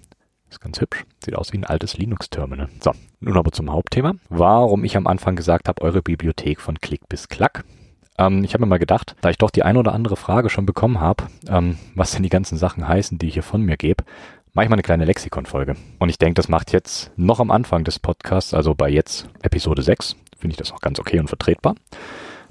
Ist 0.49 0.61
ganz 0.61 0.81
hübsch. 0.81 1.05
Sieht 1.25 1.35
aus 1.35 1.53
wie 1.53 1.59
ein 1.59 1.65
altes 1.65 1.99
Linux-Terminal. 1.99 2.69
So, 2.79 2.93
nun 3.19 3.37
aber 3.37 3.51
zum 3.51 3.73
Hauptthema. 3.73 4.15
Warum 4.29 4.85
ich 4.85 4.97
am 4.97 5.09
Anfang 5.09 5.35
gesagt 5.35 5.67
habe, 5.67 5.83
eure 5.83 6.01
Bibliothek 6.01 6.61
von 6.61 6.79
Klick 6.79 7.09
bis 7.09 7.29
Klack. 7.29 7.65
Ähm, 8.19 8.45
ich 8.45 8.55
habe 8.55 8.63
mir 8.63 8.69
mal 8.69 8.79
gedacht, 8.79 9.17
da 9.21 9.31
ich 9.31 9.39
doch 9.39 9.51
die 9.51 9.65
ein 9.65 9.77
oder 9.77 9.93
andere 9.93 10.15
Frage 10.15 10.49
schon 10.49 10.67
bekommen 10.67 11.01
habe, 11.01 11.25
ähm, 11.49 11.79
was 11.97 12.13
denn 12.13 12.23
die 12.23 12.29
ganzen 12.29 12.57
Sachen 12.57 12.87
heißen, 12.87 13.19
die 13.19 13.27
ich 13.27 13.35
hier 13.35 13.43
von 13.43 13.63
mir 13.63 13.77
gebe, 13.77 14.05
mache 14.55 14.65
ich 14.65 14.71
mal 14.71 14.77
eine 14.77 14.83
kleine 14.83 15.05
Lexikon-Folge. 15.05 15.77
Und 15.99 16.09
ich 16.09 16.19
denke, 16.19 16.35
das 16.35 16.49
macht 16.49 16.73
jetzt 16.73 17.11
noch 17.17 17.41
am 17.41 17.51
Anfang 17.51 17.85
des 17.85 17.99
Podcasts, 17.99 18.55
also 18.55 18.75
bei 18.75 18.89
jetzt 18.89 19.29
Episode 19.43 19.83
6, 19.83 20.17
finde 20.39 20.53
ich 20.53 20.57
das 20.57 20.73
auch 20.73 20.81
ganz 20.81 20.99
okay 21.01 21.19
und 21.19 21.29
vertretbar. 21.29 21.75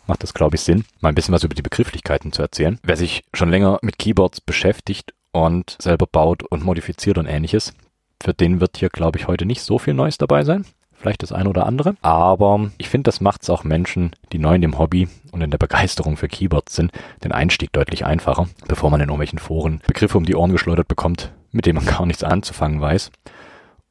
Macht 0.06 0.22
das, 0.22 0.34
glaube 0.34 0.58
ich, 0.58 0.62
Sinn, 0.62 0.84
mal 1.00 1.10
ein 1.10 1.16
bisschen 1.16 1.34
was 1.34 1.46
über 1.46 1.56
die 1.56 1.62
Begrifflichkeiten 1.62 2.34
zu 2.34 2.42
erzählen. 2.42 2.78
Wer 2.84 2.98
sich 2.98 3.24
schon 3.34 3.50
länger 3.50 3.80
mit 3.82 3.98
Keyboards 3.98 4.42
beschäftigt 4.42 5.14
und 5.32 5.78
selber 5.82 6.06
baut 6.06 6.44
und 6.44 6.64
modifiziert 6.64 7.18
und 7.18 7.26
ähnliches, 7.26 7.74
für 8.22 8.34
den 8.34 8.60
wird 8.60 8.78
hier, 8.78 8.90
glaube 8.90 9.18
ich, 9.18 9.28
heute 9.28 9.46
nicht 9.46 9.62
so 9.62 9.80
viel 9.80 9.94
Neues 9.94 10.18
dabei 10.18 10.44
sein 10.44 10.66
vielleicht 10.96 11.22
das 11.22 11.34
eine 11.34 11.50
oder 11.50 11.66
andere. 11.66 11.98
Aber 12.02 12.72
ich 12.78 12.88
finde, 12.88 13.10
das 13.10 13.20
macht 13.20 13.44
es 13.44 13.50
auch 13.50 13.66
Menschen, 13.66 14.16
die 14.32 14.40
neu 14.40 14.56
in 14.56 14.62
dem 14.62 14.80
Hobby 14.80 15.10
und 15.34 15.42
in 15.42 15.52
der 15.52 15.58
Begeisterung 15.58 16.16
für 16.16 16.30
Keyboards 16.30 16.76
sind, 16.76 16.94
den 17.26 17.34
Einstieg 17.34 17.74
deutlich 17.74 18.06
einfacher, 18.06 18.48
bevor 18.70 18.90
man 18.90 19.02
in 19.02 19.10
irgendwelchen 19.10 19.38
Foren 19.38 19.82
Begriffe 19.86 20.18
um 20.18 20.24
die 20.24 20.36
Ohren 20.36 20.54
geschleudert 20.54 20.88
bekommt, 20.88 21.34
mit 21.54 21.66
denen 21.66 21.78
man 21.78 21.86
gar 21.86 22.06
nichts 22.06 22.24
anzufangen 22.24 22.82
weiß. 22.82 23.12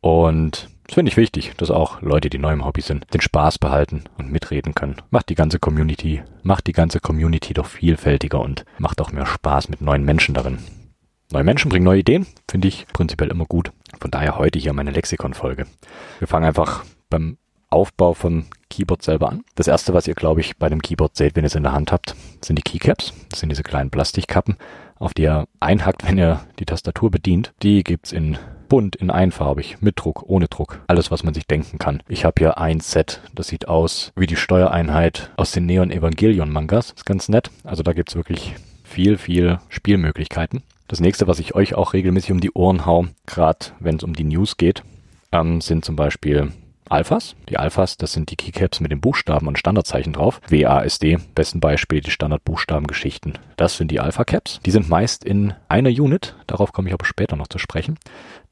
Und 0.03 0.69
das 0.87 0.97
finde 0.97 1.11
ich 1.11 1.17
wichtig, 1.17 1.53
dass 1.57 1.71
auch 1.71 2.03
Leute, 2.03 2.29
die 2.29 2.39
neu 2.39 2.53
im 2.53 2.65
Hobby 2.67 2.83
sind, 2.83 3.07
den 3.15 3.21
Spaß 3.21 3.59
behalten 3.59 4.05
und 4.19 4.31
mitreden 4.31 4.75
können. 4.75 4.97
Macht 5.11 5.31
die 5.31 5.35
ganze 5.35 5.59
Community, 5.59 6.23
macht 6.43 6.67
die 6.67 6.73
ganze 6.73 7.01
Community 7.01 7.55
doch 7.55 7.67
vielfältiger 7.67 8.41
und 8.41 8.67
macht 8.79 9.01
auch 9.01 9.13
mehr 9.13 9.25
Spaß 9.25 9.71
mit 9.71 9.81
neuen 9.81 10.05
Menschen 10.05 10.35
darin. 10.35 10.59
Neue 11.33 11.45
Menschen 11.45 11.71
bringen 11.71 11.87
neue 11.87 12.01
Ideen, 12.01 12.27
finde 12.51 12.69
ich 12.69 12.87
prinzipiell 12.93 13.31
immer 13.31 13.47
gut. 13.47 13.73
Von 14.01 14.11
daher 14.11 14.37
heute 14.37 14.59
hier 14.59 14.75
meine 14.75 14.91
Lexikon-Folge. 14.91 15.67
Wir 16.19 16.29
fangen 16.29 16.45
einfach 16.45 16.85
beim 17.09 17.39
Aufbau 17.71 18.13
vom 18.13 18.45
Keyboard 18.69 19.03
selber 19.03 19.31
an. 19.31 19.45
Das 19.55 19.67
erste, 19.67 19.95
was 19.95 20.07
ihr, 20.07 20.15
glaube 20.15 20.43
ich, 20.43 20.59
bei 20.59 20.69
dem 20.69 20.83
Keyboard 20.83 21.17
seht, 21.17 21.35
wenn 21.35 21.45
ihr 21.45 21.47
es 21.47 21.55
in 21.55 21.63
der 21.63 21.73
Hand 21.73 21.91
habt, 21.91 22.15
sind 22.45 22.57
die 22.57 22.63
Keycaps. 22.63 23.15
Das 23.31 23.41
sind 23.41 23.49
diese 23.49 23.63
kleinen 23.63 23.91
Plastikkappen, 23.91 24.59
auf 25.03 25.15
die 25.15 25.23
ihr 25.23 25.47
einhackt, 25.61 26.07
wenn 26.07 26.19
ihr 26.19 26.41
die 26.59 26.65
Tastatur 26.65 27.11
bedient. 27.11 27.53
Die 27.63 27.83
gibt's 27.83 28.13
in 28.13 28.39
bunt, 28.69 28.97
in 28.97 29.11
einfarbig, 29.11 29.77
mit 29.81 29.99
Druck, 29.99 30.23
ohne 30.27 30.49
Druck. 30.49 30.81
Alles, 30.87 31.11
was 31.11 31.25
man 31.25 31.35
sich 31.35 31.47
denken 31.47 31.79
kann. 31.79 32.03
Ich 32.09 32.25
habe 32.25 32.37
hier 32.39 32.57
ein 32.57 32.81
Set, 32.81 33.21
das 33.35 33.49
sieht 33.49 33.69
aus 33.69 34.13
wie 34.17 34.27
die 34.27 34.37
Steuereinheit 34.37 35.31
aus 35.37 35.53
den 35.53 35.67
Neon 35.67 35.91
Evangelion 35.91 36.51
Mangas. 36.51 36.93
Ist 36.93 37.05
ganz 37.05 37.29
nett. 37.29 37.51
Also 37.65 37.83
da 37.83 37.93
gibt's 37.93 38.15
wirklich 38.15 38.55
viel, 38.83 39.19
viel 39.19 39.59
Spielmöglichkeiten. 39.69 40.63
Das 40.89 41.01
nächste, 41.01 41.27
was 41.27 41.39
ich 41.39 41.55
euch 41.55 41.75
auch 41.75 41.93
regelmäßig 41.93 42.33
um 42.33 42.41
die 42.41 42.53
Ohren 42.53 42.87
hau, 42.87 43.07
gerade 43.27 43.67
wenn 43.81 43.97
es 43.97 44.05
um 44.05 44.15
die 44.15 44.25
News 44.25 44.57
geht, 44.57 44.83
ähm, 45.33 45.61
sind 45.61 45.85
zum 45.85 45.97
Beispiel 45.97 46.53
Alphas. 46.93 47.35
Die 47.49 47.57
Alphas, 47.57 47.97
das 47.97 48.13
sind 48.13 48.31
die 48.31 48.37
Keycaps 48.37 48.81
mit 48.81 48.93
den 48.93 49.01
Buchstaben 49.01 49.49
und 49.49 49.59
Standardzeichen 49.59 50.13
drauf. 50.13 50.41
WASD, 50.49 51.17
besten 51.35 51.59
Beispiel 51.59 52.03
die 52.03 52.11
Standardbuchstabengeschichten. 52.11 53.39
Das 53.57 53.79
sind 53.79 53.91
die 53.91 54.01
Alpha 54.01 54.25
Caps. 54.25 54.61
Die 54.67 54.71
sind 54.71 54.91
meist 54.91 55.25
in 55.25 55.55
einer 55.69 55.89
Unit. 55.89 56.37
Darauf 56.47 56.73
komme 56.73 56.89
ich 56.89 56.95
aber 56.95 57.07
später 57.07 57.37
noch 57.37 57.49
zu 57.49 57.59
sprechen. 57.59 57.99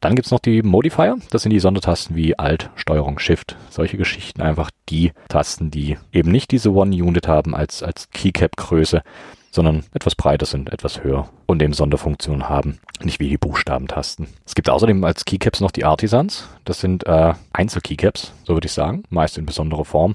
Dann 0.01 0.15
gibt's 0.15 0.31
noch 0.31 0.41
die 0.41 0.63
Modifier. 0.63 1.19
Das 1.31 1.43
sind 1.43 1.53
die 1.53 1.61
Sondertasten 1.61 2.17
wie 2.17 2.39
Alt, 2.39 2.71
Steuerung, 2.77 3.19
Shift. 3.19 3.57
Solche 3.69 3.99
Geschichten. 3.99 4.41
Einfach 4.41 4.71
die 4.89 5.13
Tasten, 5.29 5.71
die 5.71 5.99
eben 6.11 6.31
nicht 6.31 6.51
diese 6.51 6.73
One-Unit 6.73 7.29
haben 7.29 7.55
als, 7.55 7.83
als 7.83 8.09
Keycap-Größe, 8.11 9.03
sondern 9.51 9.85
etwas 9.93 10.15
breiter 10.15 10.47
sind, 10.47 10.73
etwas 10.73 11.03
höher 11.03 11.29
und 11.47 11.63
eben 11.63 11.73
Sonderfunktionen 11.73 12.49
haben, 12.49 12.79
nicht 13.03 13.21
wie 13.21 13.29
die 13.29 13.39
Buchstabentasten. 13.39 14.29
Es 14.47 14.55
gibt 14.55 14.71
außerdem 14.71 15.05
als 15.05 15.25
Keycaps 15.25 15.61
noch 15.61 15.71
die 15.71 15.85
Artisans. 15.85 16.49
Das 16.65 16.81
sind 16.81 17.07
äh, 17.07 17.35
Einzel-Keycaps, 17.53 18.33
so 18.45 18.55
würde 18.55 18.67
ich 18.67 18.73
sagen, 18.73 19.03
meist 19.11 19.39
in 19.39 19.47
besonderer 19.47 19.85
Form. 19.85 20.15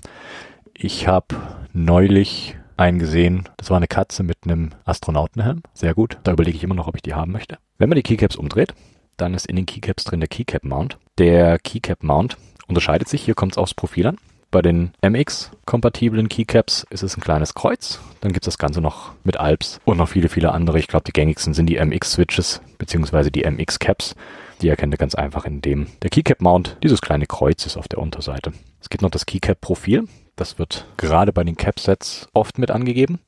Ich 0.73 1.07
habe 1.07 1.35
neulich 1.73 2.57
einen 2.77 2.99
gesehen, 2.99 3.47
das 3.57 3.69
war 3.69 3.77
eine 3.77 3.87
Katze 3.87 4.23
mit 4.23 4.39
einem 4.43 4.71
Astronautenhelm. 4.83 5.61
Sehr 5.73 5.93
gut. 5.93 6.17
Da 6.23 6.33
überlege 6.33 6.57
ich 6.57 6.63
immer 6.63 6.75
noch, 6.75 6.87
ob 6.87 6.95
ich 6.95 7.01
die 7.01 7.13
haben 7.13 7.31
möchte. 7.31 7.57
Wenn 7.77 7.89
man 7.89 7.95
die 7.95 8.03
Keycaps 8.03 8.35
umdreht, 8.35 8.73
dann 9.17 9.33
ist 9.33 9.45
in 9.45 9.55
den 9.55 9.65
Keycaps 9.65 10.03
drin 10.03 10.19
der 10.19 10.29
Keycap 10.29 10.63
Mount. 10.63 10.97
Der 11.17 11.57
Keycap 11.59 12.03
Mount 12.03 12.37
unterscheidet 12.67 13.07
sich, 13.07 13.23
hier 13.23 13.35
kommt 13.35 13.53
es 13.53 13.57
aufs 13.57 13.73
Profil 13.73 14.07
an. 14.07 14.17
Bei 14.55 14.61
den 14.61 14.93
MX-kompatiblen 15.01 16.29
Keycaps 16.29 16.87
ist 16.89 17.03
es 17.03 17.17
ein 17.17 17.21
kleines 17.21 17.55
Kreuz. 17.55 17.99
Dann 18.21 18.31
gibt 18.31 18.45
es 18.45 18.53
das 18.53 18.57
Ganze 18.57 18.79
noch 18.79 19.11
mit 19.25 19.35
Alps 19.35 19.81
und 19.83 19.97
noch 19.97 20.07
viele, 20.07 20.29
viele 20.29 20.53
andere. 20.53 20.79
Ich 20.79 20.87
glaube, 20.87 21.03
die 21.03 21.11
gängigsten 21.11 21.53
sind 21.53 21.65
die 21.65 21.77
MX-Switches 21.77 22.61
beziehungsweise 22.77 23.31
die 23.31 23.43
MX-Caps. 23.43 24.15
Die 24.61 24.69
erkennt 24.69 24.93
ihr 24.93 24.97
ganz 24.97 25.13
einfach, 25.13 25.43
indem 25.43 25.87
der 26.03 26.09
Keycap-Mount 26.09 26.77
dieses 26.81 27.01
kleine 27.01 27.25
Kreuz 27.25 27.65
ist 27.65 27.75
auf 27.75 27.89
der 27.89 27.99
Unterseite. 27.99 28.53
Es 28.79 28.87
gibt 28.89 29.01
noch 29.01 29.09
das 29.09 29.25
Keycap-Profil. 29.25 30.07
Das 30.37 30.57
wird 30.57 30.85
gerade 30.95 31.33
bei 31.33 31.43
den 31.43 31.57
Cap-Sets 31.57 32.29
oft 32.31 32.57
mit 32.57 32.71
angegeben. 32.71 33.19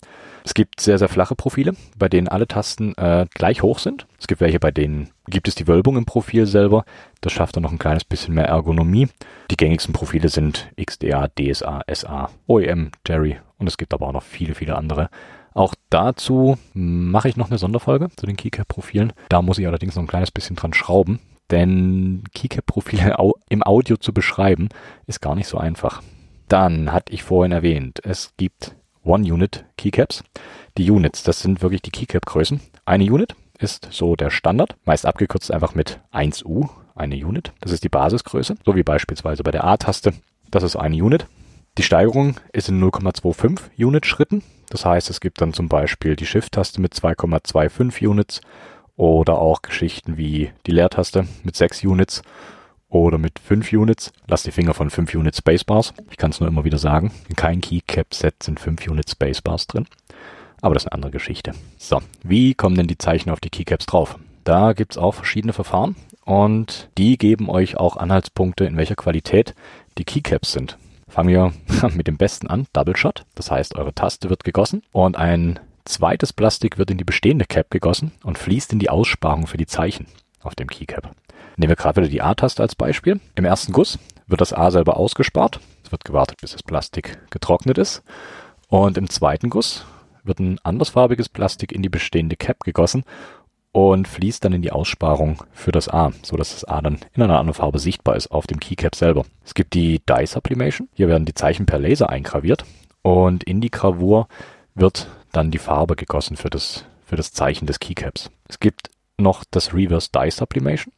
Es 0.47 0.53
gibt 0.53 0.79
sehr, 0.79 0.97
sehr 0.97 1.09
flache 1.09 1.35
Profile, 1.35 1.73
bei 1.97 2.07
denen 2.07 2.29
alle 2.29 2.47
Tasten 2.47 2.95
äh, 2.95 3.25
gleich 3.33 3.63
hoch 3.63 3.79
sind. 3.79 4.07
Es 4.17 4.27
gibt 4.27 4.39
welche, 4.39 4.61
bei 4.61 4.71
denen 4.71 5.09
gibt 5.27 5.49
es 5.49 5.55
die 5.55 5.67
Wölbung 5.67 5.97
im 5.97 6.05
Profil 6.05 6.45
selber. 6.45 6.85
Das 7.19 7.33
schafft 7.33 7.57
dann 7.57 7.63
noch 7.63 7.73
ein 7.73 7.77
kleines 7.77 8.05
bisschen 8.05 8.33
mehr 8.33 8.45
Ergonomie. 8.45 9.09
Die 9.51 9.57
gängigsten 9.57 9.91
Profile 9.91 10.29
sind 10.29 10.71
XDA, 10.81 11.27
DSA, 11.27 11.81
SA, 11.93 12.29
OEM, 12.47 12.91
Jerry 13.05 13.41
und 13.57 13.67
es 13.67 13.75
gibt 13.75 13.93
aber 13.93 14.07
auch 14.07 14.13
noch 14.13 14.23
viele, 14.23 14.55
viele 14.55 14.77
andere. 14.77 15.09
Auch 15.53 15.75
dazu 15.89 16.57
mache 16.73 17.27
ich 17.27 17.35
noch 17.35 17.49
eine 17.49 17.57
Sonderfolge 17.57 18.07
zu 18.15 18.25
den 18.25 18.37
Keycap-Profilen. 18.37 19.11
Da 19.27 19.41
muss 19.41 19.57
ich 19.57 19.67
allerdings 19.67 19.95
noch 19.95 20.03
ein 20.03 20.07
kleines 20.07 20.31
bisschen 20.31 20.55
dran 20.55 20.73
schrauben, 20.73 21.19
denn 21.51 22.23
Keycap-Profile 22.33 23.17
im 23.49 23.63
Audio 23.63 23.97
zu 23.97 24.13
beschreiben 24.13 24.69
ist 25.07 25.19
gar 25.19 25.35
nicht 25.35 25.49
so 25.49 25.57
einfach. 25.57 26.01
Dann 26.47 26.93
hatte 26.93 27.11
ich 27.11 27.23
vorhin 27.23 27.51
erwähnt, 27.51 27.99
es 28.05 28.31
gibt 28.37 28.76
One-Unit 29.07 29.65
Keycaps. 29.77 30.23
Die 30.77 30.91
Units, 30.91 31.23
das 31.23 31.39
sind 31.39 31.61
wirklich 31.61 31.81
die 31.81 31.91
Keycap-Größen. 31.91 32.61
Eine 32.85 33.05
Unit 33.05 33.35
ist 33.57 33.87
so 33.91 34.15
der 34.15 34.29
Standard, 34.29 34.75
meist 34.85 35.05
abgekürzt 35.05 35.51
einfach 35.51 35.73
mit 35.73 35.99
1U, 36.11 36.69
eine 36.95 37.15
Unit. 37.15 37.53
Das 37.61 37.71
ist 37.71 37.83
die 37.83 37.89
Basisgröße, 37.89 38.55
so 38.65 38.75
wie 38.75 38.83
beispielsweise 38.83 39.43
bei 39.43 39.51
der 39.51 39.63
A-Taste. 39.63 40.13
Das 40.51 40.63
ist 40.63 40.75
eine 40.75 41.03
Unit. 41.03 41.25
Die 41.77 41.83
Steigerung 41.83 42.39
ist 42.53 42.69
in 42.69 42.83
0,25 42.83 43.85
Unit 43.85 44.05
Schritten. 44.05 44.43
Das 44.69 44.85
heißt, 44.85 45.09
es 45.09 45.21
gibt 45.21 45.41
dann 45.41 45.53
zum 45.53 45.69
Beispiel 45.69 46.15
die 46.15 46.25
Shift-Taste 46.25 46.81
mit 46.81 46.93
2,25 46.93 48.07
Units 48.07 48.41
oder 48.95 49.37
auch 49.37 49.61
Geschichten 49.61 50.17
wie 50.17 50.51
die 50.65 50.71
Leertaste 50.71 51.27
mit 51.43 51.55
6 51.55 51.83
Units 51.83 52.23
oder 52.89 53.17
mit 53.17 53.39
5 53.39 53.71
Units. 53.73 54.11
Lass 54.27 54.43
die 54.43 54.51
Finger 54.51 54.73
von 54.73 54.89
5 54.89 55.13
Units 55.15 55.39
Spacebars. 55.39 55.93
Ich 56.09 56.17
kann 56.17 56.31
es 56.31 56.39
nur 56.39 56.49
immer 56.49 56.63
wieder 56.63 56.77
sagen. 56.77 57.11
In 57.29 57.35
kein 57.35 57.61
Keycap-Set 57.61 58.43
sind 58.43 58.59
5 58.59 58.87
Units 58.87 59.11
Spacebars 59.11 59.67
drin. 59.67 59.87
Aber 60.61 60.73
das 60.73 60.83
ist 60.83 60.87
eine 60.87 60.95
andere 60.95 61.11
Geschichte. 61.11 61.51
So, 61.77 62.01
wie 62.23 62.53
kommen 62.53 62.75
denn 62.75 62.87
die 62.87 62.97
Zeichen 62.97 63.29
auf 63.29 63.39
die 63.39 63.49
Keycaps 63.49 63.85
drauf? 63.85 64.17
Da 64.43 64.73
gibt's 64.73 64.97
auch 64.97 65.13
verschiedene 65.13 65.53
Verfahren 65.53 65.95
und 66.23 66.89
die 66.97 67.17
geben 67.17 67.49
euch 67.49 67.77
auch 67.77 67.97
Anhaltspunkte, 67.97 68.65
in 68.65 68.77
welcher 68.77 68.95
Qualität 68.95 69.53
die 69.97 70.05
Keycaps 70.05 70.53
sind. 70.53 70.77
Fangen 71.09 71.29
wir 71.29 71.53
mit 71.95 72.07
dem 72.07 72.17
besten 72.17 72.47
an, 72.47 72.65
Double 72.73 72.95
Shot. 72.95 73.25
Das 73.35 73.51
heißt, 73.51 73.75
eure 73.75 73.93
Taste 73.93 74.29
wird 74.29 74.43
gegossen 74.43 74.83
und 74.91 75.17
ein 75.17 75.59
zweites 75.85 76.33
Plastik 76.33 76.77
wird 76.77 76.91
in 76.91 76.97
die 76.97 77.03
bestehende 77.03 77.45
Cap 77.45 77.69
gegossen 77.71 78.11
und 78.23 78.37
fließt 78.37 78.73
in 78.73 78.79
die 78.79 78.89
Aussparung 78.89 79.47
für 79.47 79.57
die 79.57 79.67
Zeichen 79.67 80.07
auf 80.47 80.55
dem 80.55 80.67
Keycap. 80.67 81.11
Nehmen 81.57 81.69
wir 81.69 81.75
gerade 81.75 82.01
wieder 82.01 82.09
die 82.09 82.21
A-Taste 82.21 82.61
als 82.61 82.75
Beispiel. 82.75 83.19
Im 83.35 83.45
ersten 83.45 83.73
Guss 83.73 83.99
wird 84.27 84.41
das 84.41 84.53
A 84.53 84.71
selber 84.71 84.97
ausgespart. 84.97 85.59
Es 85.83 85.91
wird 85.91 86.05
gewartet, 86.05 86.41
bis 86.41 86.51
das 86.51 86.63
Plastik 86.63 87.19
getrocknet 87.29 87.77
ist. 87.77 88.03
Und 88.67 88.97
im 88.97 89.09
zweiten 89.09 89.49
Guss 89.49 89.85
wird 90.23 90.39
ein 90.39 90.59
andersfarbiges 90.63 91.29
Plastik 91.29 91.71
in 91.71 91.81
die 91.81 91.89
bestehende 91.89 92.35
Cap 92.35 92.63
gegossen 92.63 93.03
und 93.71 94.07
fließt 94.07 94.43
dann 94.43 94.53
in 94.53 94.61
die 94.61 94.71
Aussparung 94.71 95.43
für 95.51 95.71
das 95.71 95.87
A, 95.87 96.11
so 96.23 96.35
dass 96.35 96.51
das 96.53 96.63
A 96.65 96.81
dann 96.81 96.99
in 97.13 97.21
einer 97.21 97.39
anderen 97.39 97.53
Farbe 97.53 97.79
sichtbar 97.79 98.15
ist 98.15 98.31
auf 98.31 98.47
dem 98.47 98.59
Keycap 98.59 98.95
selber. 98.95 99.25
Es 99.45 99.53
gibt 99.53 99.73
die 99.73 100.01
Dye 100.05 100.25
Sublimation. 100.25 100.89
Hier 100.93 101.07
werden 101.07 101.25
die 101.25 101.33
Zeichen 101.33 101.65
per 101.65 101.79
Laser 101.79 102.09
eingraviert 102.09 102.65
und 103.01 103.43
in 103.43 103.61
die 103.61 103.71
Gravur 103.71 104.27
wird 104.75 105.07
dann 105.31 105.51
die 105.51 105.59
Farbe 105.59 105.95
gegossen 105.95 106.37
für 106.37 106.49
das, 106.49 106.85
für 107.05 107.15
das 107.15 107.31
Zeichen 107.31 107.67
des 107.67 107.79
Keycaps. 107.79 108.29
Es 108.47 108.59
gibt 108.59 108.89
noch 109.17 109.43
das 109.49 109.73
Reverse 109.73 110.09
Dye 110.13 110.31
Sublimation. 110.31 110.93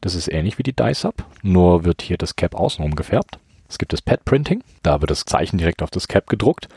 Das 0.00 0.14
ist 0.14 0.28
ähnlich 0.28 0.58
wie 0.58 0.62
die 0.62 0.74
Dye 0.74 0.94
Sub, 0.94 1.24
nur 1.42 1.84
wird 1.84 2.02
hier 2.02 2.16
das 2.16 2.36
Cap 2.36 2.54
außenrum 2.54 2.94
gefärbt. 2.94 3.38
Es 3.68 3.78
gibt 3.78 3.92
das 3.92 4.02
Pad 4.02 4.24
Printing, 4.24 4.64
da 4.82 5.00
wird 5.00 5.10
das 5.10 5.24
Zeichen 5.24 5.58
direkt 5.58 5.82
auf 5.82 5.90
das 5.90 6.08
Cap 6.08 6.26
gedruckt 6.26 6.68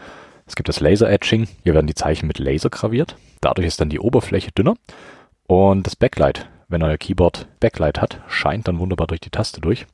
es 0.45 0.55
gibt 0.55 0.69
das 0.69 0.79
Laser 0.79 1.09
Etching. 1.09 1.47
Hier 1.63 1.73
werden 1.73 1.87
die 1.87 1.95
Zeichen 1.95 2.27
mit 2.27 2.39
Laser 2.39 2.69
graviert. 2.69 3.15
Dadurch 3.41 3.67
ist 3.67 3.79
dann 3.79 3.89
die 3.89 3.99
Oberfläche 3.99 4.51
dünner. 4.51 4.75
Und 5.47 5.85
das 5.85 5.95
Backlight, 5.95 6.49
wenn 6.67 6.83
euer 6.83 6.97
Keyboard 6.97 7.47
Backlight 7.59 8.01
hat, 8.01 8.21
scheint 8.27 8.67
dann 8.67 8.79
wunderbar 8.79 9.07
durch 9.07 9.21
die 9.21 9.29
Taste 9.29 9.61
durch. 9.61 9.85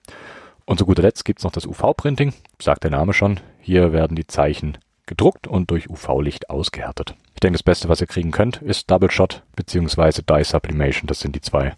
Und 0.65 0.77
zu 0.79 0.85
guter 0.85 1.01
Letzt 1.01 1.25
gibt 1.25 1.39
es 1.39 1.43
noch 1.43 1.51
das 1.51 1.65
UV-Printing. 1.65 2.33
Sagt 2.61 2.83
der 2.83 2.91
Name 2.91 3.13
schon. 3.13 3.39
Hier 3.59 3.93
werden 3.93 4.15
die 4.15 4.27
Zeichen 4.27 4.77
gedruckt 5.09 5.47
und 5.47 5.69
durch 5.71 5.89
UV-Licht 5.89 6.49
ausgehärtet. 6.49 7.15
Ich 7.33 7.41
denke, 7.41 7.57
das 7.57 7.63
Beste, 7.63 7.89
was 7.89 7.99
ihr 7.99 8.07
kriegen 8.07 8.31
könnt, 8.31 8.61
ist 8.61 8.89
Double 8.89 9.11
Shot 9.11 9.43
bzw. 9.55 10.21
Dye 10.21 10.43
Sublimation. 10.43 11.07
Das 11.07 11.19
sind 11.19 11.35
die 11.35 11.41
zwei, 11.41 11.73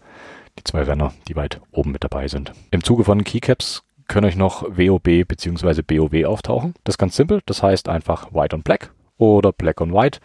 die 0.60 0.64
zwei 0.64 0.84
Renner, 0.84 1.14
die 1.28 1.36
weit 1.36 1.60
oben 1.72 1.92
mit 1.92 2.04
dabei 2.04 2.28
sind. 2.28 2.52
Im 2.70 2.84
Zuge 2.84 3.04
von 3.04 3.24
Keycaps 3.24 3.84
können 4.08 4.28
euch 4.28 4.36
noch 4.36 4.64
WOB 4.64 5.26
bzw. 5.28 5.82
BOW 5.82 6.26
auftauchen. 6.26 6.76
Das 6.84 6.94
ist 6.94 7.00
ganz 7.00 7.16
simpel, 7.16 7.42
das 7.46 7.64
heißt 7.64 7.90
einfach 7.90 8.34
White 8.34 8.56
on 8.56 8.62
Black 8.62 8.92
oder 9.18 9.52
Black 9.52 9.80
on 9.82 9.94
White 9.94 10.20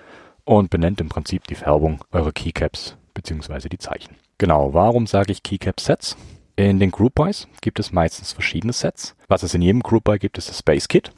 und 0.45 0.71
benennt 0.71 1.01
im 1.01 1.09
Prinzip 1.09 1.47
die 1.47 1.55
Färbung 1.55 2.05
eurer 2.11 2.33
Keycaps 2.33 2.97
bzw. 3.15 3.69
die 3.69 3.79
Zeichen. 3.79 4.17
Genau, 4.39 4.75
warum 4.75 5.07
sage 5.07 5.33
ich 5.33 5.43
Keycap 5.43 5.81
Sets? 5.81 6.17
In 6.57 6.81
den 6.81 6.91
Group 6.91 7.15
Buys 7.15 7.47
gibt 7.61 7.79
es 7.79 7.93
meistens 7.93 8.33
verschiedene 8.33 8.73
Sets. 8.73 9.15
Was 9.29 9.43
es 9.43 9.55
in 9.55 9.63
jedem 9.63 9.83
Group 9.83 10.05
Buy 10.05 10.19
gibt, 10.19 10.39
ist 10.39 10.49
das 10.49 10.59
Space 10.59 10.89
Kit. 10.89 11.13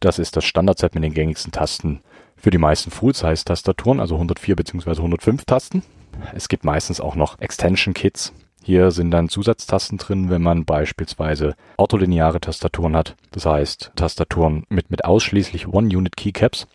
Das 0.00 0.18
ist 0.18 0.36
das 0.36 0.44
Standardset 0.44 0.94
mit 0.94 1.04
den 1.04 1.14
gängigsten 1.14 1.52
Tasten 1.52 2.00
für 2.36 2.50
die 2.50 2.58
meisten 2.58 2.90
Full-Size-Tastaturen, 2.90 4.00
also 4.00 4.14
104 4.14 4.54
bzw. 4.54 4.90
105 4.90 5.44
Tasten. 5.44 5.82
Es 6.34 6.48
gibt 6.48 6.64
meistens 6.64 7.00
auch 7.00 7.16
noch 7.16 7.38
Extension 7.40 7.94
Kits, 7.94 8.32
hier 8.68 8.90
sind 8.90 9.12
dann 9.12 9.30
Zusatztasten 9.30 9.96
drin, 9.96 10.28
wenn 10.28 10.42
man 10.42 10.66
beispielsweise 10.66 11.54
ortholineare 11.78 12.38
Tastaturen 12.38 12.96
hat. 12.96 13.16
Das 13.30 13.46
heißt, 13.46 13.92
Tastaturen 13.96 14.64
mit, 14.68 14.90
mit 14.90 15.06
ausschließlich 15.06 15.68
One-Unit-Keycaps. 15.68 16.66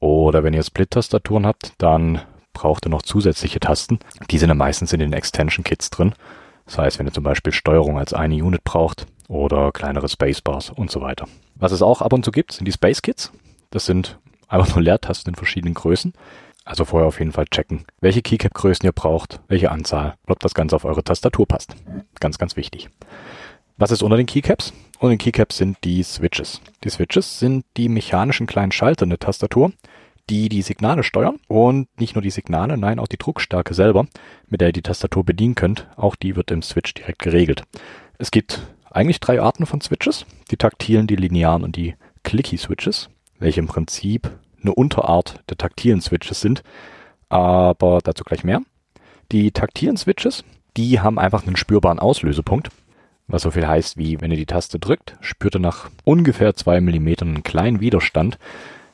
Oder 0.00 0.42
wenn 0.42 0.54
ihr 0.54 0.62
Split-Tastaturen 0.62 1.44
habt, 1.44 1.72
dann 1.76 2.22
braucht 2.54 2.86
ihr 2.86 2.90
noch 2.90 3.02
zusätzliche 3.02 3.60
Tasten. 3.60 3.98
Die 4.30 4.38
sind 4.38 4.48
dann 4.48 4.56
meistens 4.56 4.94
in 4.94 5.00
den 5.00 5.12
Extension-Kits 5.12 5.90
drin. 5.90 6.14
Das 6.64 6.78
heißt, 6.78 6.98
wenn 6.98 7.06
ihr 7.06 7.12
zum 7.12 7.24
Beispiel 7.24 7.52
Steuerung 7.52 7.98
als 7.98 8.14
eine 8.14 8.42
Unit 8.42 8.64
braucht 8.64 9.06
oder 9.28 9.70
kleinere 9.72 10.08
Spacebars 10.08 10.70
und 10.70 10.90
so 10.90 11.00
weiter. 11.00 11.28
Was 11.54 11.72
es 11.72 11.82
auch 11.82 12.02
ab 12.02 12.12
und 12.12 12.24
zu 12.24 12.32
gibt, 12.32 12.52
sind 12.52 12.66
die 12.66 12.72
Space 12.72 13.02
Kits. 13.02 13.30
Das 13.70 13.86
sind 13.86 14.18
einfach 14.48 14.74
nur 14.74 14.82
Leertasten 14.82 15.32
in 15.32 15.36
verschiedenen 15.36 15.74
Größen. 15.74 16.14
Also 16.64 16.84
vorher 16.84 17.08
auf 17.08 17.18
jeden 17.18 17.32
Fall 17.32 17.46
checken, 17.46 17.84
welche 18.00 18.20
Keycap-Größen 18.20 18.84
ihr 18.84 18.92
braucht, 18.92 19.40
welche 19.48 19.70
Anzahl 19.70 20.16
ob 20.26 20.38
das 20.40 20.52
Ganze 20.52 20.76
auf 20.76 20.84
eure 20.84 21.02
Tastatur 21.02 21.46
passt. 21.46 21.74
Ganz, 22.20 22.36
ganz 22.36 22.56
wichtig. 22.56 22.90
Was 23.78 23.90
ist 23.90 24.02
unter 24.02 24.18
den 24.18 24.26
Keycaps? 24.26 24.74
Unter 24.98 25.14
den 25.14 25.18
Keycaps 25.18 25.56
sind 25.56 25.78
die 25.84 26.02
Switches. 26.02 26.60
Die 26.84 26.90
Switches 26.90 27.38
sind 27.38 27.64
die 27.76 27.88
mechanischen 27.88 28.46
kleinen 28.46 28.72
Schalter 28.72 29.04
in 29.04 29.10
der 29.10 29.18
Tastatur, 29.18 29.72
die 30.28 30.50
die 30.50 30.62
Signale 30.62 31.04
steuern 31.04 31.38
und 31.48 31.88
nicht 31.98 32.14
nur 32.14 32.22
die 32.22 32.30
Signale, 32.30 32.76
nein, 32.76 32.98
auch 32.98 33.08
die 33.08 33.16
Druckstärke 33.16 33.72
selber, 33.72 34.06
mit 34.48 34.60
der 34.60 34.68
ihr 34.68 34.72
die 34.72 34.82
Tastatur 34.82 35.24
bedienen 35.24 35.54
könnt, 35.54 35.86
auch 35.96 36.16
die 36.16 36.36
wird 36.36 36.50
im 36.50 36.60
Switch 36.60 36.92
direkt 36.92 37.20
geregelt. 37.20 37.62
Es 38.18 38.30
gibt 38.30 38.60
eigentlich 38.90 39.20
drei 39.20 39.40
Arten 39.40 39.66
von 39.66 39.80
Switches, 39.80 40.26
die 40.50 40.56
taktilen, 40.56 41.06
die 41.06 41.16
linearen 41.16 41.64
und 41.64 41.76
die 41.76 41.94
Clicky 42.22 42.56
Switches, 42.56 43.08
welche 43.38 43.60
im 43.60 43.66
Prinzip 43.66 44.30
eine 44.62 44.74
Unterart 44.74 45.42
der 45.48 45.56
taktilen 45.56 46.00
Switches 46.00 46.40
sind, 46.40 46.62
aber 47.28 48.00
dazu 48.02 48.24
gleich 48.24 48.44
mehr. 48.44 48.60
Die 49.30 49.52
taktilen 49.52 49.96
Switches, 49.96 50.44
die 50.76 51.00
haben 51.00 51.18
einfach 51.18 51.46
einen 51.46 51.56
spürbaren 51.56 51.98
Auslösepunkt, 51.98 52.70
was 53.26 53.42
so 53.42 53.50
viel 53.50 53.66
heißt 53.66 53.98
wie, 53.98 54.20
wenn 54.20 54.30
ihr 54.30 54.38
die 54.38 54.46
Taste 54.46 54.78
drückt, 54.78 55.16
spürt 55.20 55.56
ihr 55.56 55.60
nach 55.60 55.90
ungefähr 56.04 56.54
zwei 56.54 56.80
Millimetern 56.80 57.28
einen 57.28 57.42
kleinen 57.42 57.80
Widerstand. 57.80 58.38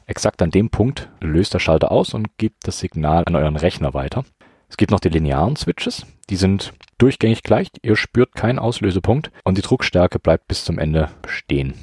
Exakt 0.06 0.42
an 0.42 0.50
dem 0.50 0.70
Punkt 0.70 1.08
löst 1.20 1.54
der 1.54 1.60
Schalter 1.60 1.92
aus 1.92 2.14
und 2.14 2.36
gibt 2.36 2.66
das 2.66 2.80
Signal 2.80 3.24
an 3.26 3.36
euren 3.36 3.56
Rechner 3.56 3.94
weiter. 3.94 4.24
Es 4.74 4.76
gibt 4.76 4.90
noch 4.90 4.98
die 4.98 5.08
linearen 5.08 5.54
Switches, 5.54 6.04
die 6.28 6.34
sind 6.34 6.72
durchgängig 6.98 7.44
gleich, 7.44 7.68
ihr 7.82 7.94
spürt 7.94 8.34
keinen 8.34 8.58
Auslösepunkt 8.58 9.30
und 9.44 9.56
die 9.56 9.62
Druckstärke 9.62 10.18
bleibt 10.18 10.48
bis 10.48 10.64
zum 10.64 10.80
Ende 10.80 11.10
bestehen. 11.22 11.74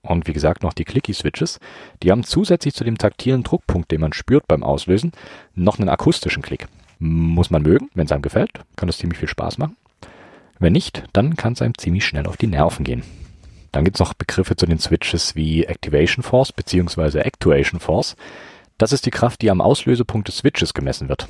Und 0.00 0.26
wie 0.26 0.32
gesagt 0.32 0.62
noch 0.62 0.72
die 0.72 0.86
Clicky-Switches. 0.86 1.60
Die 2.02 2.10
haben 2.10 2.24
zusätzlich 2.24 2.72
zu 2.72 2.84
dem 2.84 2.96
taktilen 2.96 3.42
Druckpunkt, 3.42 3.90
den 3.90 4.00
man 4.00 4.14
spürt 4.14 4.48
beim 4.48 4.62
Auslösen, 4.62 5.12
noch 5.54 5.78
einen 5.78 5.90
akustischen 5.90 6.40
Klick. 6.40 6.68
Muss 6.98 7.50
man 7.50 7.60
mögen, 7.60 7.90
wenn 7.92 8.06
es 8.06 8.12
einem 8.12 8.22
gefällt, 8.22 8.52
kann 8.76 8.86
das 8.86 8.96
ziemlich 8.96 9.18
viel 9.18 9.28
Spaß 9.28 9.58
machen. 9.58 9.76
Wenn 10.58 10.72
nicht, 10.72 11.04
dann 11.12 11.36
kann 11.36 11.52
es 11.52 11.60
einem 11.60 11.76
ziemlich 11.76 12.06
schnell 12.06 12.26
auf 12.26 12.38
die 12.38 12.46
Nerven 12.46 12.82
gehen. 12.82 13.02
Dann 13.72 13.84
gibt 13.84 13.98
es 13.98 14.00
noch 14.00 14.14
Begriffe 14.14 14.56
zu 14.56 14.64
den 14.64 14.78
Switches 14.78 15.36
wie 15.36 15.64
Activation 15.64 16.22
Force 16.22 16.54
bzw. 16.54 17.18
Actuation 17.18 17.78
Force. 17.78 18.16
Das 18.78 18.94
ist 18.94 19.04
die 19.04 19.10
Kraft, 19.10 19.42
die 19.42 19.50
am 19.50 19.60
Auslösepunkt 19.60 20.28
des 20.28 20.38
Switches 20.38 20.72
gemessen 20.72 21.10
wird. 21.10 21.28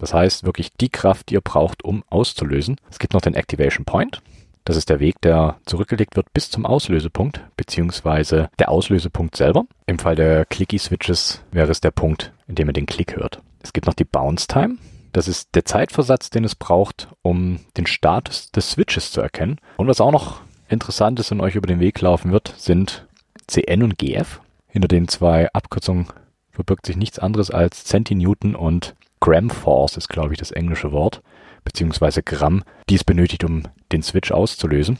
Das 0.00 0.12
heißt 0.12 0.44
wirklich 0.44 0.72
die 0.80 0.88
Kraft, 0.88 1.28
die 1.28 1.34
ihr 1.34 1.40
braucht, 1.40 1.84
um 1.84 2.02
auszulösen. 2.10 2.76
Es 2.90 2.98
gibt 2.98 3.12
noch 3.12 3.20
den 3.20 3.34
Activation 3.34 3.84
Point. 3.84 4.22
Das 4.64 4.76
ist 4.76 4.88
der 4.88 5.00
Weg, 5.00 5.20
der 5.22 5.56
zurückgelegt 5.66 6.16
wird 6.16 6.32
bis 6.32 6.50
zum 6.50 6.66
Auslösepunkt, 6.66 7.40
beziehungsweise 7.56 8.50
der 8.58 8.70
Auslösepunkt 8.70 9.36
selber. 9.36 9.64
Im 9.86 9.98
Fall 9.98 10.16
der 10.16 10.44
Clicky-Switches 10.46 11.42
wäre 11.50 11.70
es 11.70 11.80
der 11.80 11.90
Punkt, 11.90 12.32
in 12.46 12.54
dem 12.56 12.68
ihr 12.68 12.72
den 12.72 12.86
Klick 12.86 13.16
hört. 13.16 13.40
Es 13.62 13.72
gibt 13.72 13.86
noch 13.86 13.94
die 13.94 14.04
Bounce 14.04 14.46
Time. 14.46 14.76
Das 15.12 15.28
ist 15.28 15.54
der 15.54 15.64
Zeitversatz, 15.64 16.30
den 16.30 16.44
es 16.44 16.54
braucht, 16.54 17.08
um 17.22 17.60
den 17.76 17.86
Status 17.86 18.50
des 18.52 18.70
Switches 18.70 19.12
zu 19.12 19.20
erkennen. 19.20 19.58
Und 19.76 19.88
was 19.88 20.00
auch 20.00 20.12
noch 20.12 20.40
interessant 20.68 21.18
ist 21.20 21.32
und 21.32 21.40
euch 21.40 21.56
über 21.56 21.66
den 21.66 21.80
Weg 21.80 22.00
laufen 22.00 22.32
wird, 22.32 22.54
sind 22.56 23.06
CN 23.48 23.82
und 23.82 23.98
GF. 23.98 24.40
Hinter 24.68 24.88
den 24.88 25.08
zwei 25.08 25.52
Abkürzungen 25.52 26.06
verbirgt 26.52 26.86
sich 26.86 26.96
nichts 26.96 27.18
anderes 27.18 27.50
als 27.50 27.84
Centinewton 27.84 28.54
und 28.54 28.94
Gram 29.20 29.50
Force 29.50 29.96
ist, 29.96 30.08
glaube 30.08 30.32
ich, 30.32 30.38
das 30.38 30.50
englische 30.50 30.92
Wort 30.92 31.22
beziehungsweise 31.64 32.22
Gramm, 32.22 32.62
die 32.88 32.94
es 32.94 33.04
benötigt, 33.04 33.44
um 33.44 33.62
den 33.92 34.02
Switch 34.02 34.32
auszulösen. 34.32 34.98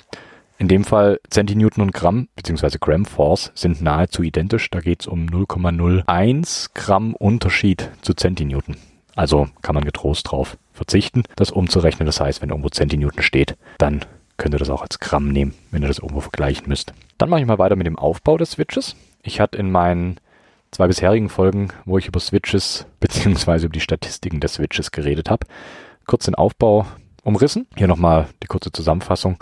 In 0.58 0.68
dem 0.68 0.84
Fall 0.84 1.18
Centinewton 1.30 1.84
und 1.84 1.94
Gramm 1.94 2.28
beziehungsweise 2.36 2.78
Gram 2.78 3.06
Force 3.06 3.50
sind 3.54 3.80
nahezu 3.80 4.22
identisch. 4.22 4.68
Da 4.70 4.80
geht 4.80 5.00
es 5.00 5.06
um 5.06 5.26
0,01 5.26 6.70
Gramm 6.74 7.14
Unterschied 7.14 7.90
zu 8.02 8.12
Centinewton. 8.12 8.76
Also 9.16 9.48
kann 9.62 9.74
man 9.74 9.84
getrost 9.84 10.30
drauf 10.30 10.58
verzichten, 10.72 11.22
das 11.36 11.50
umzurechnen. 11.50 12.04
Das 12.04 12.20
heißt, 12.20 12.42
wenn 12.42 12.50
irgendwo 12.50 12.68
Centinewton 12.68 13.22
steht, 13.22 13.56
dann 13.78 14.04
könnt 14.36 14.54
ihr 14.54 14.58
das 14.58 14.70
auch 14.70 14.82
als 14.82 14.98
Gramm 15.00 15.28
nehmen, 15.28 15.54
wenn 15.70 15.82
ihr 15.82 15.88
das 15.88 15.98
irgendwo 15.98 16.20
vergleichen 16.20 16.68
müsst. 16.68 16.92
Dann 17.16 17.30
mache 17.30 17.40
ich 17.40 17.46
mal 17.46 17.58
weiter 17.58 17.76
mit 17.76 17.86
dem 17.86 17.98
Aufbau 17.98 18.36
des 18.36 18.52
Switches. 18.52 18.96
Ich 19.22 19.40
hatte 19.40 19.58
in 19.58 19.70
meinen 19.70 20.20
zwei 20.70 20.86
bisherigen 20.86 21.28
Folgen, 21.28 21.68
wo 21.84 21.98
ich 21.98 22.06
über 22.06 22.20
Switches 22.20 22.86
beziehungsweise 23.00 23.66
über 23.66 23.72
die 23.72 23.80
Statistiken 23.80 24.40
des 24.40 24.54
Switches 24.54 24.90
geredet 24.90 25.30
habe, 25.30 25.46
kurz 26.06 26.24
den 26.24 26.34
Aufbau 26.34 26.86
umrissen. 27.22 27.66
Hier 27.76 27.88
nochmal 27.88 28.28
die 28.42 28.46
kurze 28.46 28.72
Zusammenfassung. 28.72 29.38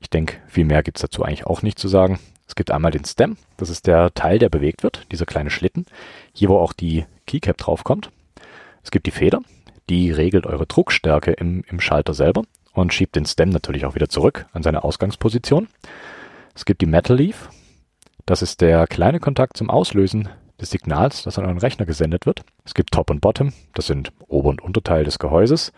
Ich 0.00 0.10
denke, 0.10 0.36
viel 0.46 0.64
mehr 0.64 0.82
gibt's 0.82 1.00
dazu 1.00 1.24
eigentlich 1.24 1.46
auch 1.46 1.62
nicht 1.62 1.78
zu 1.78 1.88
sagen. 1.88 2.18
Es 2.46 2.54
gibt 2.54 2.70
einmal 2.70 2.92
den 2.92 3.04
Stem, 3.04 3.36
das 3.56 3.70
ist 3.70 3.86
der 3.86 4.14
Teil, 4.14 4.38
der 4.38 4.48
bewegt 4.48 4.84
wird, 4.84 5.06
dieser 5.10 5.26
kleine 5.26 5.50
Schlitten, 5.50 5.84
hier 6.32 6.48
wo 6.48 6.58
auch 6.58 6.72
die 6.72 7.04
Keycap 7.26 7.56
draufkommt. 7.56 8.10
Es 8.84 8.92
gibt 8.92 9.06
die 9.06 9.10
Feder, 9.10 9.40
die 9.90 10.12
regelt 10.12 10.46
eure 10.46 10.66
Druckstärke 10.66 11.32
im, 11.32 11.64
im 11.68 11.80
Schalter 11.80 12.14
selber 12.14 12.42
und 12.72 12.94
schiebt 12.94 13.16
den 13.16 13.26
Stem 13.26 13.48
natürlich 13.48 13.84
auch 13.84 13.96
wieder 13.96 14.08
zurück 14.08 14.46
an 14.52 14.62
seine 14.62 14.84
Ausgangsposition. 14.84 15.66
Es 16.54 16.64
gibt 16.64 16.82
die 16.82 16.86
Metal 16.86 17.16
Leaf, 17.16 17.48
das 18.26 18.42
ist 18.42 18.60
der 18.60 18.86
kleine 18.86 19.20
Kontakt 19.20 19.56
zum 19.56 19.70
Auslösen 19.70 20.28
des 20.60 20.70
Signals, 20.70 21.22
das 21.22 21.38
an 21.38 21.44
euren 21.46 21.58
Rechner 21.58 21.86
gesendet 21.86 22.26
wird. 22.26 22.42
Es 22.64 22.74
gibt 22.74 22.92
Top 22.92 23.10
und 23.10 23.20
Bottom, 23.20 23.52
das 23.74 23.86
sind 23.86 24.12
Ober- 24.26 24.50
und 24.50 24.62
Unterteil 24.62 25.04
des 25.04 25.18
Gehäuses. 25.18 25.72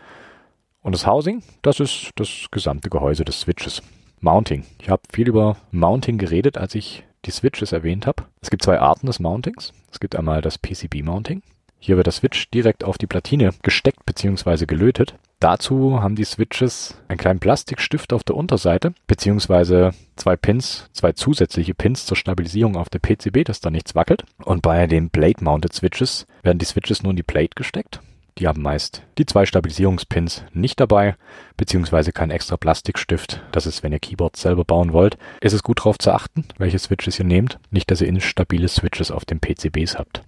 Und 0.81 0.95
das 0.95 1.07
Housing, 1.07 1.43
das 1.63 1.81
ist 1.81 2.11
das 2.17 2.47
gesamte 2.51 2.89
Gehäuse 2.89 3.25
des 3.25 3.41
Switches. 3.41 3.83
Mounting. 4.21 4.65
Ich 4.81 4.91
habe 4.91 5.03
viel 5.13 5.29
über 5.29 5.57
Mounting 5.71 6.19
geredet, 6.19 6.59
als 6.59 6.75
ich 6.75 7.05
die 7.25 7.31
Switches 7.31 7.73
erwähnt 7.73 8.07
habe. 8.07 8.25
Es 8.41 8.51
gibt 8.51 8.63
zwei 8.63 8.81
Arten 8.81 9.07
des 9.07 9.21
Mountings. 9.21 9.73
Es 9.93 10.01
gibt 10.01 10.17
einmal 10.17 10.41
das 10.43 10.59
PCB-Mounting. 10.59 11.43
Hier 11.79 11.97
wird 11.97 12.07
der 12.07 12.13
Switch 12.13 12.51
direkt 12.51 12.83
auf 12.83 12.99
die 12.99 13.07
Platine 13.07 13.51
gesteckt 13.63 14.05
bzw. 14.07 14.67
gelötet. 14.67 15.15
Dazu 15.41 16.03
haben 16.03 16.17
die 16.17 16.25
Switches 16.25 17.01
einen 17.07 17.19
kleinen 17.19 17.39
Plastikstift 17.39 18.13
auf 18.13 18.25
der 18.25 18.37
Unterseite 18.37 18.93
beziehungsweise 19.07 19.93
zwei 20.17 20.37
Pins, 20.37 20.91
zwei 20.93 21.13
zusätzliche 21.13 21.75
Pins 21.75 22.07
zur 22.07 22.17
Stabilisierung 22.17 22.77
auf 22.77 22.89
der 22.89 22.99
PCB, 22.99 23.45
dass 23.45 23.61
da 23.61 23.71
nichts 23.71 23.95
wackelt. 23.95 24.25
Und 24.45 24.63
bei 24.63 24.87
den 24.87 25.11
Plate-Mounted 25.11 25.73
Switches 25.73 26.27
werden 26.43 26.59
die 26.59 26.65
Switches 26.65 27.03
nur 27.03 27.11
in 27.11 27.17
die 27.17 27.23
Plate 27.23 27.55
gesteckt 27.55 28.01
die 28.39 28.47
haben 28.47 28.63
meist 28.63 29.03
die 29.19 29.27
zwei 29.27 29.47
Stabilisierungspins 29.47 30.45
nicht 30.53 30.79
dabei, 30.79 31.17
beziehungsweise 31.57 32.13
kein 32.13 32.31
extra 32.31 32.57
Plastikstift. 32.57 33.43
Das 33.51 33.67
ist, 33.67 33.83
wenn 33.83 33.93
ihr 33.93 33.99
Keyboards 33.99 34.41
selber 34.41 34.65
bauen 34.65 34.93
wollt, 34.93 35.19
ist 35.41 35.53
es 35.53 35.65
gut 35.65 35.81
darauf 35.81 35.99
zu 35.99 36.13
achten, 36.13 36.45
welche 36.57 36.79
Switches 36.79 37.19
ihr 37.19 37.25
nehmt. 37.25 37.59
Nicht, 37.71 37.91
dass 37.91 38.01
ihr 38.01 38.09
instabile 38.09 38.69
Switches 38.69 39.11
auf 39.11 39.25
den 39.25 39.41
PCBs 39.41 39.99
habt. 39.99 40.23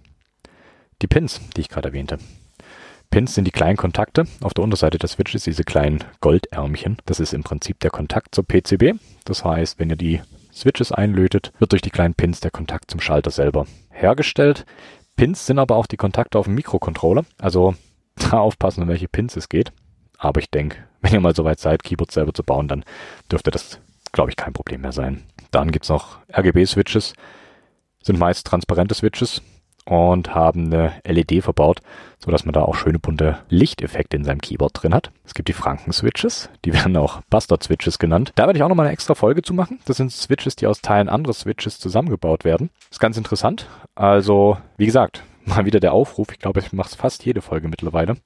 Die 1.03 1.07
Pins, 1.07 1.41
die 1.57 1.63
ich 1.63 1.69
gerade 1.69 1.89
erwähnte. 1.89 2.19
Pins 3.11 3.35
sind 3.35 3.45
die 3.45 3.51
kleinen 3.51 3.77
Kontakte. 3.77 4.25
Auf 4.41 4.55
der 4.55 4.63
Unterseite 4.63 4.99
des 4.99 5.13
Switches 5.13 5.43
diese 5.43 5.65
kleinen 5.65 6.05
Goldärmchen. 6.21 6.99
Das 7.07 7.19
ist 7.19 7.35
im 7.35 7.43
Prinzip 7.43 7.81
der 7.81 7.91
Kontakt 7.91 8.35
zur 8.37 8.45
PCB. 8.47 9.01
Das 9.25 9.45
heißt, 9.45 9.81
wenn 9.81 9.91
ihr 9.91 9.97
die 9.97 10.21
Switches 10.53 10.93
einlötet, 10.93 11.53
wird 11.59 11.73
durch 11.73 11.83
die 11.83 11.91
kleinen 11.91 12.15
Pins 12.15 12.39
der 12.39 12.53
Kontakt 12.53 12.89
zum 12.89 13.01
Schalter 13.01 13.33
selber 13.33 13.67
hergestellt. 13.91 14.65
Pins 15.17 15.45
sind 15.45 15.59
aber 15.59 15.75
auch 15.75 15.87
die 15.87 15.97
Kontakte 15.97 16.39
auf 16.39 16.47
dem 16.47 16.55
Mikrocontroller. 16.55 17.25
Also 17.39 17.75
da 18.15 18.39
aufpassen, 18.39 18.85
um 18.85 18.89
welche 18.89 19.09
Pins 19.09 19.37
es 19.37 19.49
geht. 19.49 19.73
Aber 20.17 20.41
ich 20.41 20.51
denke, 20.51 20.79
wenn 21.01 21.13
ihr 21.13 21.21
mal 21.21 21.35
soweit 21.35 21.59
seid, 21.59 21.83
Keyboards 21.83 22.15
selber 22.15 22.33
zu 22.33 22.45
bauen, 22.45 22.69
dann 22.69 22.85
dürfte 23.31 23.51
das, 23.51 23.81
glaube 24.13 24.31
ich, 24.31 24.37
kein 24.37 24.53
Problem 24.53 24.83
mehr 24.83 24.93
sein. 24.93 25.25
Dann 25.51 25.73
gibt's 25.73 25.89
noch 25.89 26.19
RGB-Switches, 26.33 27.15
sind 28.03 28.19
meist 28.21 28.47
transparente 28.47 28.95
Switches 28.95 29.43
und 29.91 30.37
haben 30.37 30.67
eine 30.67 30.93
LED 31.05 31.43
verbaut, 31.43 31.81
so 32.19 32.31
dass 32.31 32.45
man 32.45 32.53
da 32.53 32.63
auch 32.63 32.77
schöne 32.77 33.01
bunte 33.01 33.39
Lichteffekte 33.49 34.17
in 34.17 34.23
seinem 34.23 34.41
Keyboard 34.41 34.71
drin 34.81 34.95
hat. 34.95 35.11
Es 35.25 35.35
gibt 35.35 35.49
die 35.49 35.53
Franken-Switches, 35.53 36.49
die 36.65 36.73
werden 36.73 36.97
auch 36.97 37.21
Bastard-Switches 37.29 37.99
genannt. 37.99 38.31
Da 38.37 38.47
werde 38.47 38.57
ich 38.57 38.63
auch 38.63 38.69
nochmal 38.69 38.87
eine 38.87 38.93
extra 38.93 39.17
Folge 39.17 39.43
zu 39.43 39.53
machen. 39.53 39.81
Das 39.87 39.97
sind 39.97 40.13
Switches, 40.13 40.55
die 40.55 40.69
aus 40.69 40.81
Teilen 40.81 41.09
anderer 41.09 41.33
Switches 41.33 41.81
zusammengebaut 41.81 42.45
werden. 42.45 42.71
ist 42.89 43.01
ganz 43.01 43.17
interessant. 43.17 43.67
Also, 43.97 44.59
wie 44.77 44.87
gesagt, 44.87 45.25
mal 45.45 45.67
wieder 45.67 45.81
der 45.81 45.93
Aufruf. 45.93 46.29
Ich 46.31 46.39
glaube, 46.39 46.61
ich 46.61 46.73
mache 46.73 46.91
es 46.91 46.95
fast 46.95 47.25
jede 47.25 47.43
Folge 47.43 47.67
mittlerweile. 47.67 48.17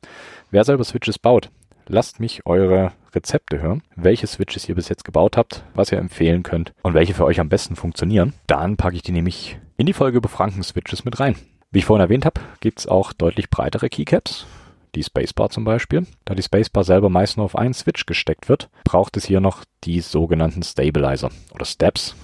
Wer 0.50 0.64
selber 0.64 0.84
Switches 0.84 1.18
baut, 1.18 1.48
lasst 1.88 2.20
mich 2.20 2.44
eure 2.44 2.92
Rezepte 3.14 3.62
hören, 3.62 3.82
welche 3.96 4.26
Switches 4.26 4.68
ihr 4.68 4.74
bis 4.74 4.90
jetzt 4.90 5.06
gebaut 5.06 5.38
habt, 5.38 5.64
was 5.74 5.90
ihr 5.92 5.98
empfehlen 5.98 6.42
könnt 6.42 6.74
und 6.82 6.92
welche 6.92 7.14
für 7.14 7.24
euch 7.24 7.40
am 7.40 7.48
besten 7.48 7.74
funktionieren. 7.74 8.34
Dann 8.46 8.76
packe 8.76 8.96
ich 8.96 9.02
die 9.02 9.12
nämlich 9.12 9.58
in 9.78 9.86
die 9.86 9.92
Folge 9.94 10.18
über 10.18 10.28
Franken-Switches 10.28 11.04
mit 11.04 11.20
rein. 11.20 11.36
Wie 11.74 11.78
ich 11.80 11.84
vorhin 11.84 12.04
erwähnt 12.04 12.24
habe, 12.24 12.40
gibt 12.60 12.78
es 12.78 12.86
auch 12.86 13.12
deutlich 13.12 13.50
breitere 13.50 13.90
Keycaps. 13.90 14.46
Die 14.94 15.02
Spacebar 15.02 15.50
zum 15.50 15.64
Beispiel. 15.64 16.06
Da 16.24 16.34
die 16.34 16.42
Spacebar 16.42 16.84
selber 16.84 17.10
meist 17.10 17.36
nur 17.36 17.44
auf 17.44 17.56
einen 17.56 17.74
Switch 17.74 18.06
gesteckt 18.06 18.48
wird, 18.48 18.70
braucht 18.84 19.16
es 19.16 19.26
hier 19.26 19.40
noch 19.40 19.64
die 19.82 20.00
sogenannten 20.00 20.62
Stabilizer 20.62 21.30
oder 21.52 21.64
Steps 21.66 22.14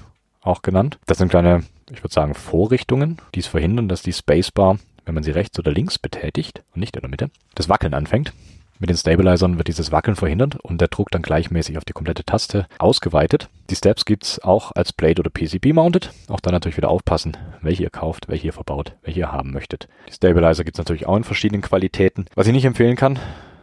auch 0.40 0.62
genannt. 0.62 0.98
Das 1.06 1.18
sind 1.18 1.28
kleine, 1.28 1.64
ich 1.90 2.02
würde 2.02 2.14
sagen, 2.14 2.34
Vorrichtungen, 2.34 3.18
die 3.34 3.40
es 3.40 3.48
verhindern, 3.48 3.88
dass 3.88 4.02
die 4.02 4.12
Spacebar 4.12 4.78
wenn 5.10 5.14
man 5.14 5.24
sie 5.24 5.32
rechts 5.32 5.58
oder 5.58 5.72
links 5.72 5.98
betätigt 5.98 6.62
und 6.72 6.80
nicht 6.80 6.94
in 6.94 7.00
der 7.00 7.10
Mitte, 7.10 7.30
das 7.56 7.68
Wackeln 7.68 7.94
anfängt. 7.94 8.32
Mit 8.80 8.88
den 8.88 8.96
Stabilizern 8.96 9.58
wird 9.58 9.68
dieses 9.68 9.92
Wackeln 9.92 10.16
verhindert 10.16 10.56
und 10.56 10.80
der 10.80 10.88
Druck 10.88 11.10
dann 11.10 11.20
gleichmäßig 11.20 11.76
auf 11.76 11.84
die 11.84 11.92
komplette 11.92 12.24
Taste 12.24 12.66
ausgeweitet. 12.78 13.50
Die 13.68 13.76
Steps 13.76 14.06
gibt's 14.06 14.38
auch 14.38 14.72
als 14.74 14.94
Blade 14.94 15.20
oder 15.20 15.28
PCB 15.28 15.74
mounted. 15.74 16.10
Auch 16.28 16.40
da 16.40 16.50
natürlich 16.50 16.78
wieder 16.78 16.88
aufpassen, 16.88 17.36
welche 17.60 17.82
ihr 17.82 17.90
kauft, 17.90 18.28
welche 18.28 18.46
ihr 18.46 18.52
verbaut, 18.54 18.96
welche 19.02 19.20
ihr 19.20 19.32
haben 19.32 19.52
möchtet. 19.52 19.86
Die 20.08 20.14
Stabilizer 20.14 20.64
gibt's 20.64 20.78
natürlich 20.78 21.06
auch 21.06 21.18
in 21.18 21.24
verschiedenen 21.24 21.60
Qualitäten. 21.60 22.24
Was 22.34 22.46
ich 22.46 22.54
nicht 22.54 22.64
empfehlen 22.64 22.96
kann, 22.96 23.18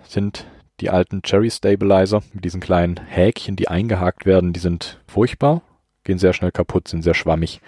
sind 0.08 0.45
die 0.82 0.91
alten 0.91 1.23
Cherry 1.23 1.49
Stabilizer 1.49 2.21
mit 2.32 2.45
diesen 2.45 2.62
kleinen 2.62 2.97
Häkchen, 2.97 3.56
die 3.56 3.69
eingehakt 3.69 4.27
werden. 4.27 4.53
Die 4.53 4.60
sind 4.60 5.01
furchtbar, 5.08 5.63
gehen 6.03 6.19
sehr 6.19 6.34
schnell 6.34 6.51
kaputt, 6.51 6.88
sind 6.88 7.01
sehr 7.01 7.15
schwammig. 7.15 7.60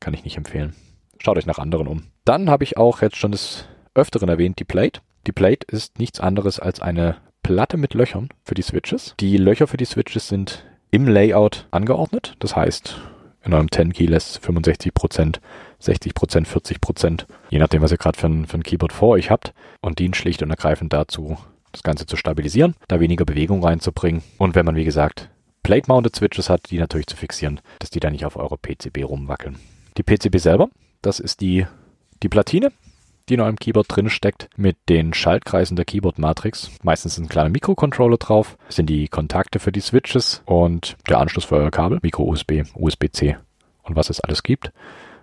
Kann 0.00 0.12
ich 0.12 0.24
nicht 0.24 0.36
empfehlen. 0.36 0.74
Schaut 1.20 1.38
euch 1.38 1.46
nach 1.46 1.60
anderen 1.60 1.86
um. 1.86 2.06
Dann 2.24 2.50
habe 2.50 2.64
ich 2.64 2.76
auch 2.76 3.00
jetzt 3.00 3.16
schon 3.16 3.30
des 3.30 3.68
Öfteren 3.94 4.28
erwähnt 4.28 4.58
die 4.58 4.64
Plate. 4.64 5.00
Die 5.26 5.32
Plate 5.32 5.66
ist 5.68 5.98
nichts 5.98 6.20
anderes 6.20 6.60
als 6.60 6.80
eine 6.80 7.16
Platte 7.42 7.76
mit 7.76 7.94
Löchern 7.94 8.28
für 8.44 8.54
die 8.54 8.62
Switches. 8.62 9.14
Die 9.20 9.36
Löcher 9.36 9.66
für 9.66 9.76
die 9.76 9.84
Switches 9.84 10.28
sind 10.28 10.64
im 10.90 11.06
Layout 11.06 11.66
angeordnet. 11.70 12.36
Das 12.38 12.56
heißt, 12.56 13.00
in 13.44 13.54
eurem 13.54 13.68
10-Key 13.68 14.06
lässt 14.06 14.44
65%, 14.44 15.36
60%, 15.82 16.46
40%, 16.46 17.26
je 17.48 17.58
nachdem, 17.58 17.82
was 17.82 17.92
ihr 17.92 17.98
gerade 17.98 18.18
für 18.18 18.26
ein, 18.26 18.46
für 18.46 18.58
ein 18.58 18.62
Keyboard 18.62 18.92
vor 18.92 19.10
euch 19.10 19.30
habt 19.30 19.54
und 19.80 19.98
dient 19.98 20.16
schlicht 20.16 20.42
und 20.42 20.50
ergreifend 20.50 20.92
dazu, 20.92 21.38
das 21.72 21.82
Ganze 21.82 22.06
zu 22.06 22.16
stabilisieren, 22.16 22.74
da 22.88 23.00
weniger 23.00 23.24
Bewegung 23.24 23.64
reinzubringen 23.64 24.22
und 24.38 24.54
wenn 24.54 24.66
man, 24.66 24.76
wie 24.76 24.84
gesagt, 24.84 25.30
Plate-Mounted 25.62 26.16
Switches 26.16 26.50
hat, 26.50 26.70
die 26.70 26.78
natürlich 26.78 27.06
zu 27.06 27.16
fixieren, 27.16 27.60
dass 27.78 27.90
die 27.90 28.00
da 28.00 28.10
nicht 28.10 28.24
auf 28.24 28.36
eurer 28.36 28.56
PCB 28.56 29.04
rumwackeln. 29.04 29.56
Die 29.96 30.02
PCB 30.02 30.38
selber 30.38 30.68
das 31.02 31.18
ist 31.20 31.40
die, 31.40 31.66
die 32.22 32.28
Platine, 32.28 32.72
die 33.30 33.34
in 33.34 33.40
eurem 33.40 33.56
Keyboard 33.56 33.86
drin 33.88 34.10
steckt, 34.10 34.48
mit 34.56 34.76
den 34.88 35.14
Schaltkreisen 35.14 35.76
der 35.76 35.84
Keyboard-Matrix. 35.84 36.70
Meistens 36.82 37.14
sind 37.14 37.30
kleine 37.30 37.50
Mikrocontroller 37.50 38.18
drauf, 38.18 38.58
sind 38.68 38.90
die 38.90 39.08
Kontakte 39.08 39.60
für 39.60 39.72
die 39.72 39.80
Switches 39.80 40.42
und 40.44 40.96
der 41.08 41.18
Anschluss 41.18 41.44
für 41.44 41.56
euer 41.56 41.70
Kabel, 41.70 42.00
Micro-USB, 42.02 42.64
USB-C 42.74 43.36
und 43.84 43.96
was 43.96 44.10
es 44.10 44.20
alles 44.20 44.42
gibt. 44.42 44.72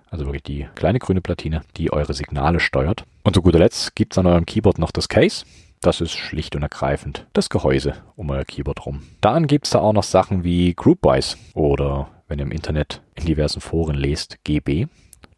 Also 0.10 0.26
wirklich 0.26 0.44
die 0.44 0.68
kleine 0.76 1.00
grüne 1.00 1.22
Platine, 1.22 1.62
die 1.76 1.92
eure 1.92 2.14
Signale 2.14 2.62
steuert. 2.62 3.04
Und 3.24 3.36
zu 3.36 3.42
guter 3.42 3.60
Letzt 3.60 3.94
gibt 3.96 4.14
es 4.14 4.18
an 4.18 4.26
eurem 4.26 4.46
Keyboard 4.46 4.80
noch 4.80 4.92
das 4.92 5.10
Case. 5.10 5.46
Das 5.82 6.02
ist 6.02 6.14
schlicht 6.14 6.56
und 6.56 6.64
ergreifend 6.64 7.28
das 7.34 7.50
Gehäuse 7.50 7.94
um 8.16 8.30
euer 8.30 8.46
Keyboard 8.46 8.86
rum. 8.86 9.04
Dann 9.22 9.48
gibt 9.48 9.66
es 9.66 9.72
da 9.72 9.80
auch 9.80 9.94
noch 9.94 10.04
Sachen 10.04 10.44
wie 10.46 10.74
Groupwise 10.74 11.36
oder 11.54 12.10
wenn 12.30 12.40
ihr 12.40 12.46
im 12.46 12.52
Internet 12.52 13.02
in 13.16 13.26
diversen 13.26 13.60
Foren 13.60 13.96
lest, 13.96 14.44
GB. 14.44 14.88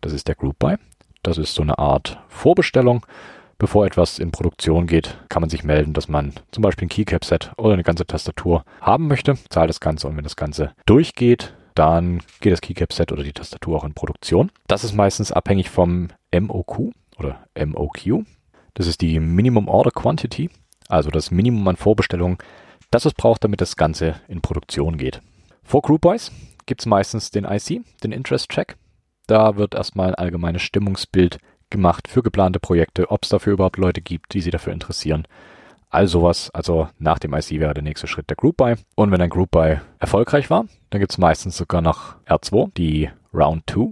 Das 0.01 0.13
ist 0.13 0.27
der 0.27 0.35
Group 0.35 0.59
Buy. 0.59 0.77
Das 1.23 1.37
ist 1.37 1.53
so 1.53 1.61
eine 1.61 1.77
Art 1.79 2.19
Vorbestellung. 2.27 3.05
Bevor 3.57 3.85
etwas 3.85 4.19
in 4.19 4.31
Produktion 4.31 4.87
geht, 4.87 5.17
kann 5.27 5.41
man 5.41 5.49
sich 5.49 5.65
melden, 5.65 5.93
dass 5.93 6.07
man 6.07 6.33
zum 6.51 6.61
Beispiel 6.61 6.85
ein 6.85 6.89
Keycap-Set 6.89 7.51
oder 7.57 7.73
eine 7.73 7.83
ganze 7.83 8.05
Tastatur 8.05 8.63
haben 8.79 9.07
möchte, 9.07 9.35
zahlt 9.49 9.69
das 9.69 9.81
Ganze 9.81 10.07
und 10.07 10.15
wenn 10.15 10.23
das 10.23 10.37
Ganze 10.37 10.71
durchgeht, 10.85 11.53
dann 11.75 12.21
geht 12.39 12.53
das 12.53 12.61
Keycap-Set 12.61 13.11
oder 13.11 13.23
die 13.23 13.33
Tastatur 13.33 13.77
auch 13.77 13.83
in 13.83 13.93
Produktion. 13.93 14.49
Das 14.67 14.85
ist 14.85 14.93
meistens 14.93 15.33
abhängig 15.33 15.69
vom 15.69 16.07
MOQ 16.33 16.91
oder 17.17 17.45
MOQ. 17.53 18.23
Das 18.75 18.87
ist 18.87 19.01
die 19.01 19.19
Minimum 19.19 19.67
Order 19.67 19.91
Quantity, 19.91 20.49
also 20.87 21.09
das 21.09 21.31
Minimum 21.31 21.67
an 21.67 21.75
Vorbestellungen, 21.75 22.37
das 22.91 23.03
es 23.03 23.13
braucht, 23.13 23.43
damit 23.43 23.59
das 23.59 23.75
Ganze 23.75 24.15
in 24.29 24.41
Produktion 24.41 24.97
geht. 24.97 25.21
Vor 25.63 25.81
Groupwise 25.81 26.31
gibt 26.65 26.81
es 26.81 26.85
meistens 26.85 27.29
den 27.29 27.43
IC, 27.43 27.81
den 28.03 28.13
Interest 28.13 28.49
Check. 28.49 28.77
Da 29.29 29.57
wird 29.57 29.75
erstmal 29.75 30.07
ein 30.07 30.15
allgemeines 30.15 30.63
Stimmungsbild 30.63 31.37
gemacht 31.69 32.07
für 32.07 32.23
geplante 32.23 32.59
Projekte, 32.59 33.11
ob 33.11 33.21
es 33.21 33.29
dafür 33.29 33.53
überhaupt 33.53 33.77
Leute 33.77 34.01
gibt, 34.01 34.33
die 34.33 34.41
sich 34.41 34.51
dafür 34.51 34.73
interessieren. 34.73 35.27
All 35.91 36.07
sowas, 36.07 36.49
also 36.49 36.89
nach 36.97 37.19
dem 37.19 37.35
IC 37.35 37.59
wäre 37.59 37.75
der 37.75 37.83
nächste 37.83 38.07
Schritt 38.07 38.27
der 38.31 38.37
Group 38.37 38.57
Buy. 38.57 38.73
Und 38.95 39.11
wenn 39.11 39.21
ein 39.21 39.29
Group 39.29 39.51
Buy 39.51 39.81
erfolgreich 39.99 40.49
war, 40.49 40.65
dann 40.89 40.99
gibt 40.99 41.11
es 41.11 41.19
meistens 41.19 41.57
sogar 41.57 41.83
noch 41.83 42.15
R2, 42.25 42.73
die 42.75 43.11
Round 43.31 43.69
2. 43.69 43.91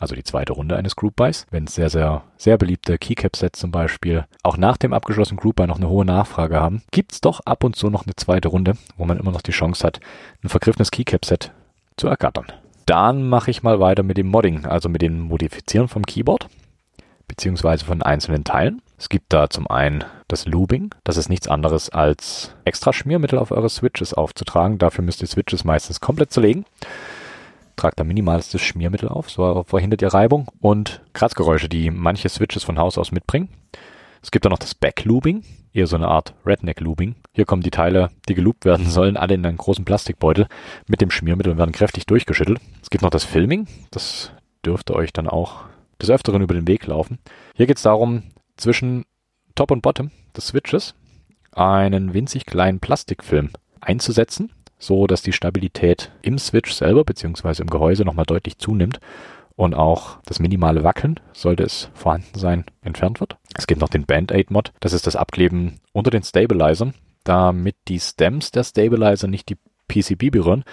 also 0.00 0.16
die 0.16 0.24
zweite 0.24 0.52
Runde 0.52 0.74
eines 0.76 0.96
Group 0.96 1.14
Buys. 1.14 1.46
Wenn 1.52 1.68
sehr, 1.68 1.88
sehr, 1.88 2.24
sehr 2.36 2.58
beliebte 2.58 2.98
Keycap-Sets 2.98 3.60
zum 3.60 3.70
Beispiel 3.70 4.24
auch 4.42 4.56
nach 4.56 4.78
dem 4.78 4.92
abgeschlossenen 4.92 5.38
Group 5.38 5.54
Buy 5.54 5.68
noch 5.68 5.76
eine 5.76 5.90
hohe 5.90 6.04
Nachfrage 6.04 6.60
haben, 6.60 6.82
gibt's 6.90 7.20
doch 7.20 7.38
ab 7.44 7.62
und 7.62 7.76
zu 7.76 7.88
noch 7.88 8.04
eine 8.04 8.16
zweite 8.16 8.48
Runde, 8.48 8.72
wo 8.96 9.04
man 9.04 9.20
immer 9.20 9.30
noch 9.30 9.42
die 9.42 9.52
Chance 9.52 9.86
hat, 9.86 10.00
ein 10.42 10.48
vergriffenes 10.48 10.90
Keycap-Set 10.90 11.52
zu 11.96 12.08
ergattern. 12.08 12.46
Dann 12.86 13.28
mache 13.28 13.50
ich 13.50 13.62
mal 13.62 13.80
weiter 13.80 14.02
mit 14.02 14.16
dem 14.16 14.28
Modding, 14.28 14.66
also 14.66 14.88
mit 14.88 15.02
dem 15.02 15.20
Modifizieren 15.20 15.88
vom 15.88 16.04
Keyboard, 16.04 16.48
beziehungsweise 17.28 17.84
von 17.84 18.02
einzelnen 18.02 18.44
Teilen. 18.44 18.82
Es 18.98 19.08
gibt 19.08 19.32
da 19.32 19.50
zum 19.50 19.66
einen 19.68 20.04
das 20.28 20.46
Looping. 20.46 20.94
Das 21.04 21.16
ist 21.16 21.28
nichts 21.28 21.48
anderes 21.48 21.90
als 21.90 22.54
extra 22.64 22.92
Schmiermittel 22.92 23.38
auf 23.38 23.50
eure 23.50 23.68
Switches 23.68 24.14
aufzutragen. 24.14 24.78
Dafür 24.78 25.04
müsst 25.04 25.20
ihr 25.22 25.28
Switches 25.28 25.64
meistens 25.64 26.00
komplett 26.00 26.32
zerlegen. 26.32 26.64
Tragt 27.76 27.98
da 27.98 28.04
minimalstes 28.04 28.60
Schmiermittel 28.60 29.08
auf, 29.08 29.30
so 29.30 29.64
verhindert 29.66 30.02
ihr 30.02 30.14
Reibung 30.14 30.48
und 30.60 31.00
Kratzgeräusche, 31.14 31.68
die 31.68 31.90
manche 31.90 32.28
Switches 32.28 32.64
von 32.64 32.78
Haus 32.78 32.98
aus 32.98 33.12
mitbringen. 33.12 33.48
Es 34.22 34.30
gibt 34.30 34.44
dann 34.44 34.50
noch 34.50 34.58
das 34.58 34.74
Backlooping, 34.74 35.42
eher 35.72 35.86
so 35.86 35.96
eine 35.96 36.08
Art 36.08 36.34
Redneck-Looping. 36.46 37.16
Hier 37.32 37.44
kommen 37.44 37.62
die 37.62 37.70
Teile, 37.70 38.10
die 38.28 38.34
geloopt 38.34 38.64
werden 38.64 38.88
sollen, 38.88 39.16
alle 39.16 39.34
in 39.34 39.44
einen 39.44 39.56
großen 39.56 39.84
Plastikbeutel 39.84 40.46
mit 40.86 41.00
dem 41.00 41.10
Schmiermittel 41.10 41.52
und 41.52 41.58
werden 41.58 41.72
kräftig 41.72 42.06
durchgeschüttelt. 42.06 42.60
Es 42.82 42.90
gibt 42.90 43.02
noch 43.02 43.10
das 43.10 43.24
Filming, 43.24 43.66
das 43.90 44.30
dürfte 44.64 44.94
euch 44.94 45.12
dann 45.12 45.28
auch 45.28 45.64
des 46.00 46.10
Öfteren 46.10 46.42
über 46.42 46.54
den 46.54 46.68
Weg 46.68 46.86
laufen. 46.86 47.18
Hier 47.54 47.66
geht 47.66 47.78
es 47.78 47.82
darum, 47.82 48.22
zwischen 48.56 49.04
Top 49.54 49.70
und 49.70 49.82
Bottom 49.82 50.10
des 50.36 50.48
Switches 50.48 50.94
einen 51.52 52.14
winzig 52.14 52.46
kleinen 52.46 52.80
Plastikfilm 52.80 53.50
einzusetzen, 53.80 54.52
so 54.78 55.06
dass 55.06 55.22
die 55.22 55.32
Stabilität 55.32 56.12
im 56.22 56.38
Switch 56.38 56.72
selber 56.72 57.04
beziehungsweise 57.04 57.62
im 57.62 57.70
Gehäuse 57.70 58.04
nochmal 58.04 58.26
deutlich 58.26 58.58
zunimmt 58.58 59.00
und 59.56 59.74
auch 59.74 60.18
das 60.26 60.38
minimale 60.38 60.84
Wackeln, 60.84 61.20
sollte 61.32 61.62
es 61.62 61.90
vorhanden 61.94 62.38
sein, 62.38 62.64
entfernt 62.82 63.20
wird. 63.20 63.36
Es 63.56 63.66
gibt 63.66 63.80
noch 63.80 63.88
den 63.88 64.06
Band-Aid-Mod, 64.06 64.72
das 64.80 64.92
ist 64.92 65.06
das 65.06 65.16
Abkleben 65.16 65.80
unter 65.92 66.10
den 66.10 66.22
Stabilizern, 66.22 66.94
damit 67.24 67.76
die 67.88 68.00
Stems 68.00 68.50
der 68.50 68.64
Stabilizer 68.64 69.28
nicht 69.28 69.48
die 69.48 69.58
PCB 69.88 70.30
berühren 70.30 70.64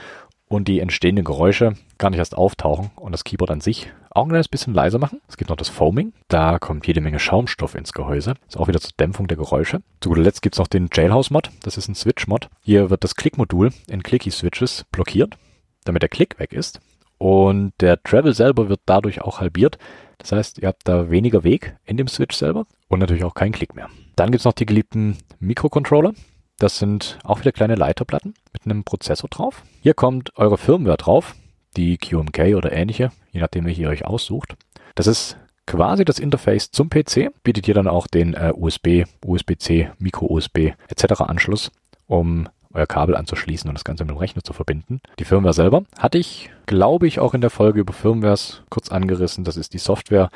und 0.48 0.68
die 0.68 0.80
entstehenden 0.80 1.26
Geräusche 1.26 1.74
gar 1.98 2.10
nicht 2.10 2.20
erst 2.20 2.36
auftauchen 2.36 2.92
und 2.96 3.12
das 3.12 3.24
Keyboard 3.24 3.52
an 3.52 3.62
sich 3.62 3.92
auch 4.12 4.24
ein 4.24 4.30
kleines 4.30 4.48
bisschen 4.48 4.74
leiser 4.74 4.98
machen. 4.98 5.22
Es 5.28 5.38
gibt 5.38 5.50
noch 5.50 5.58
das 5.58 5.70
Foaming. 5.70 6.14
Da 6.28 6.60
kommt 6.60 6.88
jede 6.88 7.02
Menge 7.02 7.20
Schaumstoff 7.20 7.76
ins 7.76 7.94
Gehäuse. 7.94 8.34
Ist 8.48 8.58
auch 8.58 8.68
wieder 8.68 8.82
zur 8.82 8.92
Dämpfung 9.00 9.28
der 9.28 9.38
Geräusche. 9.38 9.82
Zu 10.02 10.10
guter 10.10 10.22
Letzt 10.22 10.42
gibt 10.42 10.56
es 10.56 10.60
noch 10.60 10.68
den 10.68 10.90
Jailhouse-Mod. 10.92 11.52
Das 11.62 11.78
ist 11.78 11.88
ein 11.88 11.96
Switch-Mod. 11.96 12.50
Hier 12.62 12.90
wird 12.90 13.04
das 13.04 13.16
Klick-Modul 13.16 13.72
in 13.88 14.04
Clicky-Switches 14.04 14.86
blockiert, 14.92 15.38
damit 15.86 16.02
der 16.02 16.10
Klick 16.10 16.40
weg 16.40 16.54
ist. 16.54 16.82
Und 17.20 17.74
der 17.82 18.02
Travel 18.02 18.34
selber 18.34 18.70
wird 18.70 18.80
dadurch 18.86 19.22
auch 19.22 19.40
halbiert. 19.40 19.78
Das 20.18 20.32
heißt, 20.32 20.58
ihr 20.60 20.68
habt 20.70 20.88
da 20.88 21.12
weniger 21.12 21.44
Weg 21.44 21.76
in 21.86 21.98
dem 21.98 22.08
Switch 22.08 22.36
selber 22.36 22.66
und 22.88 23.00
natürlich 23.00 23.24
auch 23.24 23.36
keinen 23.36 23.52
Klick 23.52 23.76
mehr. 23.76 23.90
Dann 24.16 24.32
gibt 24.32 24.40
es 24.40 24.46
noch 24.46 24.54
die 24.54 24.66
geliebten 24.66 25.18
Mikrocontroller. 25.40 26.14
Das 26.58 26.80
sind 26.80 27.20
auch 27.24 27.40
wieder 27.40 27.52
kleine 27.52 27.76
Leiterplatten 27.76 28.34
mit 28.52 28.66
einem 28.66 28.84
Prozessor 28.84 29.30
drauf. 29.30 29.64
Hier 29.82 29.94
kommt 29.94 30.38
eure 30.38 30.58
Firmware 30.58 30.98
drauf, 30.98 31.36
die 31.78 31.98
QMK 31.98 32.56
oder 32.56 32.72
ähnliche, 32.72 33.12
je 33.32 33.42
nachdem, 33.42 33.66
welche 33.66 33.84
ihr 33.84 33.90
euch 33.90 34.06
aussucht. 34.06 34.56
Das 34.96 35.08
ist 35.08 35.38
quasi 35.66 36.04
das 36.04 36.20
Interface 36.20 36.72
zum 36.72 36.90
PC, 36.90 37.32
bietet 37.44 37.66
hier 37.66 37.76
dann 37.76 37.88
auch 37.88 38.08
den 38.08 38.34
äh, 38.34 38.52
USB, 38.56 39.06
USB-C, 39.26 39.92
Micro-USB 40.00 40.74
etc. 40.88 41.22
Anschluss, 41.22 41.72
um 42.08 42.50
euer 42.74 42.88
Kabel 42.88 43.16
anzuschließen 43.16 43.68
und 43.70 43.76
das 43.76 43.84
Ganze 43.84 44.04
mit 44.04 44.12
dem 44.12 44.18
Rechner 44.18 44.44
zu 44.44 44.54
verbinden. 44.54 45.02
Die 45.18 45.26
Firmware 45.26 45.54
selber 45.54 45.84
hatte 45.98 46.18
ich, 46.18 46.50
glaube 46.66 47.08
ich, 47.08 47.20
auch 47.20 47.34
in 47.34 47.42
der 47.42 47.50
Folge 47.50 47.80
über 47.80 47.94
Firmwares 47.94 48.62
kurz 48.70 48.90
angerissen. 48.90 49.44
Das 49.44 49.58
ist 49.58 49.74
die 49.74 49.80
Software, 49.80 50.30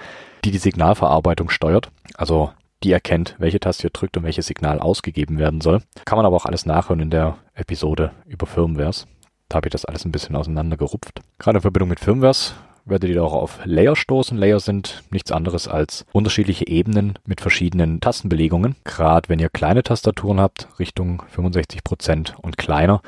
die 0.44 0.52
die 0.52 0.58
Signalverarbeitung 0.58 1.50
steuert. 1.50 1.90
Also 2.16 2.52
die 2.84 2.92
erkennt, 2.92 3.36
welche 3.38 3.60
Taste 3.60 3.88
ihr 3.88 3.92
drückt 3.92 4.18
und 4.18 4.24
welches 4.24 4.48
Signal 4.48 4.80
ausgegeben 4.80 5.38
werden 5.38 5.62
soll. 5.62 5.82
Kann 6.06 6.18
man 6.18 6.26
aber 6.26 6.36
auch 6.36 6.46
alles 6.46 6.66
nachhören 6.66 7.00
in 7.00 7.10
der 7.10 7.38
Episode 7.54 8.12
über 8.26 8.46
Firmwares. 8.46 9.08
Da 9.48 9.58
habe 9.58 9.68
ich 9.68 9.72
das 9.72 9.86
alles 9.86 10.06
ein 10.06 10.12
bisschen 10.12 10.36
auseinandergerupft. 10.36 11.22
Gerade 11.38 11.58
in 11.58 11.62
Verbindung 11.62 11.90
mit 11.90 12.00
Firmwares 12.00 12.56
werdet 12.86 13.10
ihr 13.10 13.24
auch 13.24 13.34
auf 13.34 13.60
Layer 13.66 13.96
stoßen. 13.96 14.38
Layer 14.38 14.60
sind 14.60 15.04
nichts 15.12 15.32
anderes 15.32 15.68
als 15.68 16.06
unterschiedliche 16.12 16.68
Ebenen 16.68 17.18
mit 17.26 17.42
verschiedenen 17.42 18.02
Tastenbelegungen. 18.02 18.76
Gerade 18.84 19.30
wenn 19.30 19.40
ihr 19.40 19.50
kleine 19.50 19.84
Tastaturen 19.84 20.40
habt, 20.40 20.68
Richtung 20.80 21.24
65% 21.36 22.36
und 22.42 22.58
kleiner, 22.58 23.02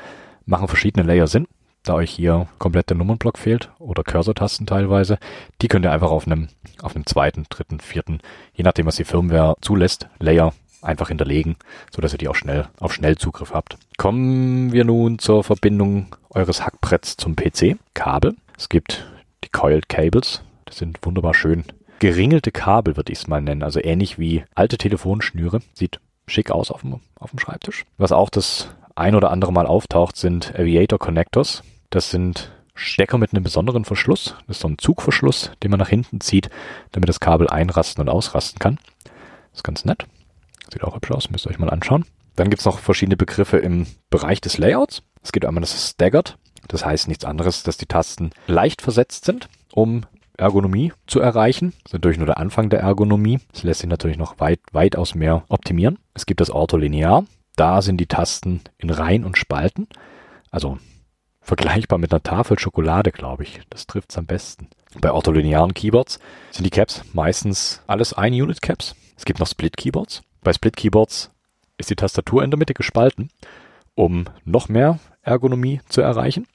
machen 0.44 0.68
verschiedene 0.68 1.06
Layer 1.06 1.26
Sinn 1.26 1.46
da 1.88 1.94
euch 1.94 2.10
hier 2.10 2.48
komplett 2.58 2.90
der 2.90 2.96
Nummernblock 2.96 3.38
fehlt 3.38 3.70
oder 3.78 4.02
Cursor-Tasten 4.02 4.66
teilweise, 4.66 5.18
die 5.62 5.68
könnt 5.68 5.84
ihr 5.84 5.92
einfach 5.92 6.10
auf 6.10 6.26
einem, 6.26 6.48
auf 6.82 6.94
einem 6.94 7.06
zweiten, 7.06 7.46
dritten, 7.48 7.80
vierten, 7.80 8.20
je 8.54 8.64
nachdem 8.64 8.86
was 8.86 8.96
die 8.96 9.04
Firmware 9.04 9.56
zulässt, 9.60 10.08
Layer 10.18 10.52
einfach 10.82 11.08
hinterlegen, 11.08 11.56
so 11.94 12.02
dass 12.02 12.12
ihr 12.12 12.18
die 12.18 12.28
auch 12.28 12.34
schnell 12.34 12.68
auf 12.78 12.92
Schnellzugriff 12.92 13.52
habt. 13.52 13.78
Kommen 13.96 14.72
wir 14.72 14.84
nun 14.84 15.18
zur 15.18 15.42
Verbindung 15.42 16.14
eures 16.30 16.64
Hackbretts 16.64 17.16
zum 17.16 17.34
PC. 17.34 17.76
Kabel. 17.94 18.36
Es 18.58 18.68
gibt 18.68 19.06
die 19.44 19.48
Coiled 19.48 19.88
Cables. 19.88 20.42
Das 20.64 20.78
sind 20.78 20.98
wunderbar 21.02 21.34
schön 21.34 21.64
geringelte 21.98 22.52
Kabel, 22.52 22.96
würde 22.96 23.12
ich 23.12 23.18
es 23.20 23.26
mal 23.26 23.40
nennen. 23.40 23.62
Also 23.62 23.80
ähnlich 23.82 24.18
wie 24.18 24.44
alte 24.54 24.78
Telefonschnüre. 24.78 25.60
Sieht 25.74 26.00
schick 26.26 26.50
aus 26.50 26.70
auf 26.70 26.82
dem, 26.82 27.00
auf 27.18 27.30
dem 27.30 27.38
Schreibtisch. 27.38 27.84
Was 27.98 28.12
auch 28.12 28.30
das 28.30 28.68
ein 28.94 29.14
oder 29.14 29.30
andere 29.30 29.52
Mal 29.52 29.66
auftaucht, 29.66 30.16
sind 30.16 30.54
Aviator 30.58 30.98
Connectors. 30.98 31.62
Das 31.90 32.10
sind 32.10 32.52
Stecker 32.74 33.18
mit 33.18 33.32
einem 33.32 33.44
besonderen 33.44 33.84
Verschluss. 33.84 34.34
Das 34.46 34.56
ist 34.56 34.62
so 34.62 34.68
ein 34.68 34.78
Zugverschluss, 34.78 35.52
den 35.62 35.70
man 35.70 35.80
nach 35.80 35.88
hinten 35.88 36.20
zieht, 36.20 36.50
damit 36.92 37.08
das 37.08 37.20
Kabel 37.20 37.48
einrasten 37.48 38.02
und 38.02 38.08
ausrasten 38.08 38.58
kann. 38.58 38.78
Das 39.04 39.60
ist 39.60 39.64
ganz 39.64 39.84
nett. 39.84 40.06
Sieht 40.72 40.82
auch 40.82 40.94
hübsch 40.94 41.10
aus, 41.10 41.30
müsst 41.30 41.46
ihr 41.46 41.50
euch 41.50 41.58
mal 41.58 41.70
anschauen. 41.70 42.04
Dann 42.34 42.50
gibt's 42.50 42.66
noch 42.66 42.80
verschiedene 42.80 43.16
Begriffe 43.16 43.58
im 43.58 43.86
Bereich 44.10 44.40
des 44.40 44.58
Layouts. 44.58 45.02
Es 45.22 45.32
gibt 45.32 45.46
einmal 45.46 45.62
das 45.62 45.90
Staggered. 45.90 46.36
Das 46.68 46.84
heißt 46.84 47.08
nichts 47.08 47.24
anderes, 47.24 47.62
dass 47.62 47.76
die 47.76 47.86
Tasten 47.86 48.30
leicht 48.46 48.82
versetzt 48.82 49.24
sind, 49.24 49.48
um 49.72 50.02
Ergonomie 50.36 50.92
zu 51.06 51.20
erreichen. 51.20 51.72
Das 51.82 51.90
ist 51.90 51.92
natürlich 51.94 52.18
nur 52.18 52.26
der 52.26 52.38
Anfang 52.38 52.68
der 52.68 52.80
Ergonomie. 52.80 53.40
Es 53.52 53.62
lässt 53.62 53.80
sich 53.80 53.88
natürlich 53.88 54.18
noch 54.18 54.38
weit, 54.38 54.60
weitaus 54.72 55.14
mehr 55.14 55.44
optimieren. 55.48 55.98
Es 56.14 56.26
gibt 56.26 56.40
das 56.40 56.50
Ortholinear. 56.50 57.24
Da 57.56 57.80
sind 57.80 57.98
die 57.98 58.06
Tasten 58.06 58.60
in 58.76 58.90
Reihen 58.90 59.24
und 59.24 59.38
Spalten. 59.38 59.88
Also 60.50 60.78
vergleichbar 61.40 61.98
mit 61.98 62.12
einer 62.12 62.22
Tafel 62.22 62.58
Schokolade, 62.58 63.12
glaube 63.12 63.44
ich. 63.44 63.60
Das 63.70 63.86
trifft's 63.86 64.18
am 64.18 64.26
besten. 64.26 64.68
Bei 65.00 65.10
ortholinearen 65.10 65.74
Keyboards 65.74 66.18
sind 66.50 66.64
die 66.64 66.70
Caps 66.70 67.02
meistens 67.12 67.82
alles 67.86 68.12
Ein-Unit-Caps. 68.12 68.94
Es 69.16 69.24
gibt 69.24 69.38
noch 69.38 69.46
Split-Keyboards. 69.46 70.22
Bei 70.42 70.52
Split-Keyboards 70.52 71.30
ist 71.78 71.90
die 71.90 71.96
Tastatur 71.96 72.42
in 72.42 72.50
der 72.50 72.58
Mitte 72.58 72.74
gespalten, 72.74 73.30
um 73.94 74.24
noch 74.44 74.68
mehr 74.68 74.98
Ergonomie 75.22 75.80
zu 75.88 76.00
erreichen, 76.00 76.46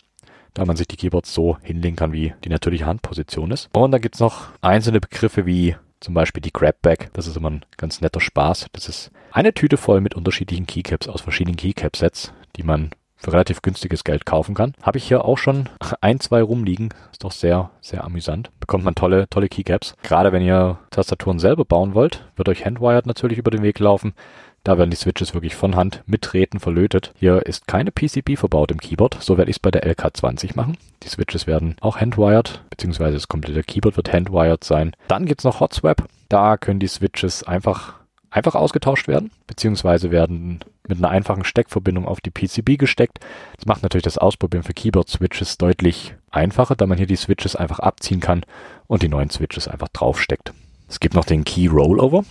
da 0.54 0.66
man 0.66 0.76
sich 0.76 0.88
die 0.88 0.98
Keyboards 0.98 1.34
so 1.34 1.58
hinlegen 1.62 1.96
kann, 1.96 2.14
wie 2.14 2.34
die 2.44 2.50
natürliche 2.50 2.86
Handposition 2.86 3.52
ist. 3.52 3.70
Und 3.74 3.92
dann 3.92 4.02
gibt's 4.02 4.20
noch 4.20 4.50
einzelne 4.62 5.00
Begriffe 5.00 5.46
wie 5.46 5.76
zum 6.00 6.14
Beispiel 6.14 6.42
die 6.42 6.52
Grabback. 6.52 7.10
Das 7.14 7.28
ist 7.28 7.38
immer 7.38 7.52
ein 7.52 7.66
ganz 7.78 8.02
netter 8.02 8.20
Spaß. 8.20 8.68
Das 8.74 8.90
ist 8.90 9.12
eine 9.32 9.54
Tüte 9.54 9.78
voll 9.78 10.02
mit 10.02 10.16
unterschiedlichen 10.16 10.68
Keycaps 10.68 11.08
aus 11.08 11.22
verschiedenen 11.22 11.58
Keycap-Sets, 11.58 12.34
die 12.56 12.64
man 12.64 12.92
für 13.22 13.34
relativ 13.34 13.62
günstiges 13.62 14.04
Geld 14.04 14.26
kaufen 14.26 14.56
kann. 14.56 14.74
Habe 14.82 14.98
ich 14.98 15.04
hier 15.08 15.24
auch 15.26 15.38
schon 15.38 15.70
ein, 16.02 16.20
zwei 16.20 16.42
rumliegen. 16.42 16.90
Ist 17.12 17.24
doch 17.24 17.32
sehr, 17.32 17.70
sehr 17.80 18.04
amüsant. 18.04 18.50
Bekommt 18.60 18.84
man 18.84 18.96
tolle, 18.96 19.30
tolle 19.30 19.48
Keycaps. 19.48 19.94
Gerade 20.02 20.32
wenn 20.32 20.42
ihr 20.42 20.80
Tastaturen 20.90 21.40
selber 21.40 21.64
bauen 21.64 21.94
wollt, 21.94 22.26
wird 22.36 22.50
euch 22.50 22.66
Handwired 22.66 23.06
natürlich 23.06 23.38
über 23.38 23.52
den 23.52 23.62
Weg 23.62 23.80
laufen. 23.80 24.14
Da 24.64 24.78
werden 24.78 24.92
die 24.92 24.98
Switches 24.98 25.34
wirklich 25.34 25.56
von 25.56 25.76
Hand 25.76 26.04
mittreten 26.06 26.60
verlötet. 26.60 27.14
Hier 27.16 27.46
ist 27.46 27.68
keine 27.68 27.92
PCB 27.92 28.38
verbaut 28.38 28.72
im 28.72 28.80
Keyboard. 28.80 29.18
So 29.20 29.38
werde 29.38 29.50
ich 29.50 29.56
es 29.56 29.60
bei 29.60 29.72
der 29.72 29.92
LK20 29.92 30.56
machen. 30.56 30.78
Die 31.02 31.10
Switches 31.10 31.48
werden 31.48 31.76
auch 31.82 31.98
handwired, 31.98 32.64
beziehungsweise 32.70 33.14
das 33.14 33.28
komplette 33.28 33.64
Keyboard 33.64 33.98
wird 33.98 34.14
handwired 34.14 34.64
sein. 34.64 34.96
Dann 35.08 35.26
gibt's 35.26 35.44
noch 35.44 35.60
Hotswap. 35.62 36.06
Da 36.30 36.58
können 36.58 36.80
die 36.80 36.88
Switches 36.88 37.44
einfach 37.44 38.02
einfach 38.30 38.56
ausgetauscht 38.56 39.08
werden, 39.08 39.30
beziehungsweise 39.46 40.10
werden 40.10 40.64
mit 40.88 40.98
einer 40.98 41.10
einfachen 41.10 41.44
Steckverbindung 41.44 42.08
auf 42.08 42.22
die 42.22 42.32
PCB 42.32 42.80
gesteckt. 42.80 43.20
Das 43.58 43.66
macht 43.66 43.84
natürlich 43.84 44.06
das 44.06 44.18
Ausprobieren 44.18 44.64
für 44.64 44.74
Keyboard-Switches 44.74 45.58
deutlich 45.58 46.16
einfacher, 46.32 46.76
da 46.76 46.88
man 46.88 46.98
hier 46.98 47.08
die 47.08 47.18
Switches 47.18 47.56
einfach 47.56 47.80
abziehen 47.80 48.22
kann 48.22 48.44
und 48.88 49.04
die 49.04 49.10
neuen 49.10 49.30
Switches 49.30 49.68
einfach 49.68 49.90
draufsteckt. 49.90 50.54
Es 50.88 51.00
gibt 51.00 51.14
noch 51.14 51.26
den 51.26 51.44
Key 51.44 51.68
Rollover, 51.68 52.24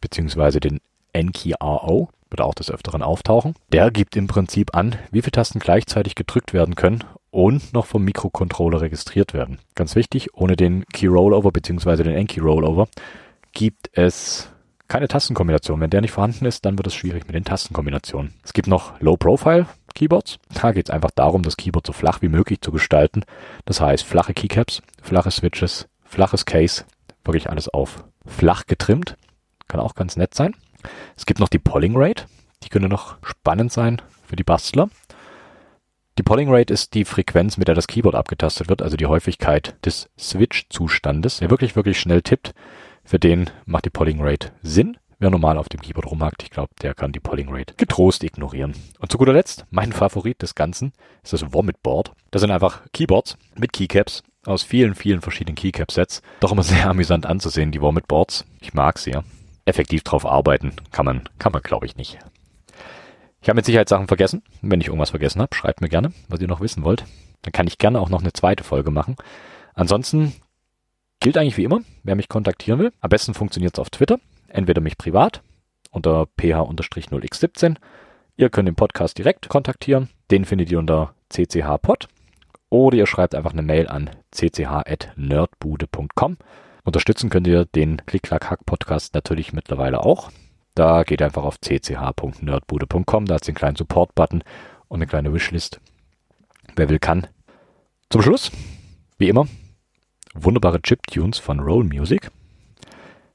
beziehungsweise 0.00 0.60
den 0.60 0.80
NKRO, 1.22 2.08
wird 2.30 2.40
auch 2.40 2.54
des 2.54 2.70
Öfteren 2.70 3.02
auftauchen. 3.02 3.54
Der 3.72 3.90
gibt 3.90 4.16
im 4.16 4.26
Prinzip 4.26 4.76
an, 4.76 4.96
wie 5.10 5.22
viele 5.22 5.32
Tasten 5.32 5.58
gleichzeitig 5.58 6.14
gedrückt 6.14 6.52
werden 6.52 6.74
können 6.74 7.04
und 7.30 7.72
noch 7.72 7.86
vom 7.86 8.04
Mikrocontroller 8.04 8.80
registriert 8.80 9.34
werden. 9.34 9.58
Ganz 9.74 9.94
wichtig, 9.96 10.34
ohne 10.34 10.56
den 10.56 10.84
Key 10.92 11.06
Rollover 11.06 11.52
beziehungsweise 11.52 12.02
den 12.02 12.14
NKey 12.14 12.40
Rollover 12.40 12.88
gibt 13.52 13.90
es 13.92 14.50
keine 14.88 15.08
Tastenkombination. 15.08 15.80
Wenn 15.80 15.90
der 15.90 16.00
nicht 16.00 16.12
vorhanden 16.12 16.46
ist, 16.46 16.64
dann 16.64 16.78
wird 16.78 16.86
es 16.86 16.94
schwierig 16.94 17.26
mit 17.26 17.34
den 17.34 17.44
Tastenkombinationen. 17.44 18.34
Es 18.42 18.52
gibt 18.52 18.68
noch 18.68 18.98
Low-Profile 19.00 19.66
Keyboards. 19.94 20.38
Da 20.54 20.72
geht 20.72 20.88
es 20.88 20.94
einfach 20.94 21.10
darum, 21.10 21.42
das 21.42 21.56
Keyboard 21.56 21.86
so 21.86 21.92
flach 21.92 22.22
wie 22.22 22.28
möglich 22.28 22.60
zu 22.60 22.70
gestalten. 22.70 23.24
Das 23.64 23.80
heißt, 23.80 24.04
flache 24.04 24.32
Keycaps, 24.32 24.80
flache 25.02 25.30
Switches, 25.30 25.88
flaches 26.04 26.46
Case, 26.46 26.84
wirklich 27.24 27.50
alles 27.50 27.68
auf 27.68 28.04
flach 28.24 28.66
getrimmt. 28.66 29.16
Kann 29.66 29.80
auch 29.80 29.94
ganz 29.94 30.16
nett 30.16 30.34
sein. 30.34 30.54
Es 31.16 31.26
gibt 31.26 31.40
noch 31.40 31.48
die 31.48 31.58
Polling 31.58 31.94
Rate. 31.96 32.24
Die 32.62 32.68
könnte 32.68 32.88
noch 32.88 33.16
spannend 33.22 33.72
sein 33.72 34.02
für 34.26 34.36
die 34.36 34.44
Bastler. 34.44 34.88
Die 36.18 36.24
Polling 36.24 36.52
Rate 36.52 36.74
ist 36.74 36.94
die 36.94 37.04
Frequenz, 37.04 37.56
mit 37.58 37.68
der 37.68 37.76
das 37.76 37.86
Keyboard 37.86 38.16
abgetastet 38.16 38.68
wird, 38.68 38.82
also 38.82 38.96
die 38.96 39.06
Häufigkeit 39.06 39.76
des 39.86 40.10
Switch-Zustandes. 40.18 41.40
Wer 41.40 41.50
wirklich, 41.50 41.76
wirklich 41.76 42.00
schnell 42.00 42.22
tippt, 42.22 42.54
für 43.04 43.20
den 43.20 43.48
macht 43.66 43.84
die 43.84 43.90
Polling 43.90 44.18
Rate 44.20 44.50
Sinn. 44.60 44.96
Wer 45.20 45.30
normal 45.30 45.58
auf 45.58 45.68
dem 45.68 45.80
Keyboard 45.80 46.06
rumhackt, 46.06 46.42
ich 46.42 46.50
glaube, 46.50 46.70
der 46.82 46.94
kann 46.94 47.12
die 47.12 47.20
Polling 47.20 47.48
Rate 47.50 47.74
getrost 47.76 48.22
ignorieren. 48.24 48.74
Und 48.98 49.10
zu 49.10 49.18
guter 49.18 49.32
Letzt, 49.32 49.64
mein 49.70 49.92
Favorit 49.92 50.42
des 50.42 50.54
Ganzen 50.54 50.92
ist 51.22 51.32
das 51.32 51.52
Vomit 51.52 51.82
Board. 51.82 52.12
Das 52.30 52.40
sind 52.40 52.50
einfach 52.50 52.82
Keyboards 52.92 53.36
mit 53.56 53.72
Keycaps 53.72 54.22
aus 54.44 54.62
vielen, 54.62 54.94
vielen 54.94 55.20
verschiedenen 55.20 55.56
Keycap-Sets. 55.56 56.22
Doch 56.40 56.52
immer 56.52 56.62
sehr 56.62 56.88
amüsant 56.90 57.26
anzusehen, 57.26 57.70
die 57.70 57.80
Vomit 57.80 58.08
Boards. 58.08 58.44
Ich 58.60 58.74
mag 58.74 58.98
sie 58.98 59.12
ja. 59.12 59.22
Effektiv 59.68 60.02
drauf 60.02 60.26
arbeiten 60.26 60.72
kann 60.90 61.04
man, 61.04 61.28
kann 61.38 61.52
man 61.52 61.62
glaube 61.62 61.86
ich 61.86 61.96
nicht. 61.96 62.18
Ich 63.40 63.48
habe 63.48 63.56
mit 63.56 63.66
Sicherheit 63.66 63.88
Sachen 63.88 64.08
vergessen. 64.08 64.42
Wenn 64.62 64.80
ich 64.80 64.88
irgendwas 64.88 65.10
vergessen 65.10 65.40
habe, 65.40 65.54
schreibt 65.54 65.80
mir 65.80 65.88
gerne, 65.88 66.12
was 66.28 66.40
ihr 66.40 66.48
noch 66.48 66.60
wissen 66.60 66.82
wollt. 66.82 67.04
Dann 67.42 67.52
kann 67.52 67.68
ich 67.68 67.78
gerne 67.78 68.00
auch 68.00 68.08
noch 68.08 68.20
eine 68.20 68.32
zweite 68.32 68.64
Folge 68.64 68.90
machen. 68.90 69.14
Ansonsten 69.74 70.32
gilt 71.20 71.36
eigentlich 71.36 71.56
wie 71.56 71.64
immer, 71.64 71.82
wer 72.02 72.16
mich 72.16 72.28
kontaktieren 72.28 72.80
will. 72.80 72.92
Am 73.00 73.10
besten 73.10 73.34
funktioniert 73.34 73.76
es 73.76 73.80
auf 73.80 73.90
Twitter 73.90 74.18
entweder 74.48 74.80
mich 74.80 74.98
privat 74.98 75.42
unter 75.90 76.26
ph-0x17. 76.38 77.76
Ihr 78.36 78.50
könnt 78.50 78.68
den 78.68 78.74
Podcast 78.74 79.16
direkt 79.18 79.48
kontaktieren. 79.48 80.10
Den 80.30 80.44
findet 80.44 80.70
ihr 80.70 80.78
unter 80.78 81.14
cchpod. 81.30 82.08
Oder 82.70 82.98
ihr 82.98 83.06
schreibt 83.06 83.34
einfach 83.34 83.52
eine 83.52 83.62
Mail 83.62 83.88
an 83.88 84.10
cch.nerdbude.com. 84.32 86.36
Unterstützen 86.88 87.28
könnt 87.28 87.46
ihr 87.46 87.66
den 87.66 87.98
Klick-Klack-Hack-Podcast 88.06 89.12
natürlich 89.12 89.52
mittlerweile 89.52 90.02
auch. 90.02 90.30
Da 90.74 91.02
geht 91.02 91.20
einfach 91.20 91.44
auf 91.44 91.60
cch.nerdbude.com. 91.60 93.26
Da 93.26 93.34
hat 93.34 93.42
es 93.42 93.46
den 93.46 93.54
kleinen 93.54 93.76
Support-Button 93.76 94.42
und 94.88 94.96
eine 94.96 95.06
kleine 95.06 95.34
Wishlist. 95.34 95.82
Wer 96.76 96.88
will, 96.88 96.98
kann. 96.98 97.26
Zum 98.08 98.22
Schluss, 98.22 98.50
wie 99.18 99.28
immer, 99.28 99.46
wunderbare 100.32 100.80
Chip-Tunes 100.80 101.36
von 101.36 101.60
Roll 101.60 101.84
Music. 101.84 102.30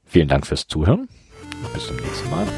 Vielen 0.04 0.26
Dank 0.26 0.48
fürs 0.48 0.66
Zuhören. 0.66 1.08
Bis 1.72 1.86
zum 1.86 1.94
nächsten 1.94 2.30
Mal. 2.30 2.48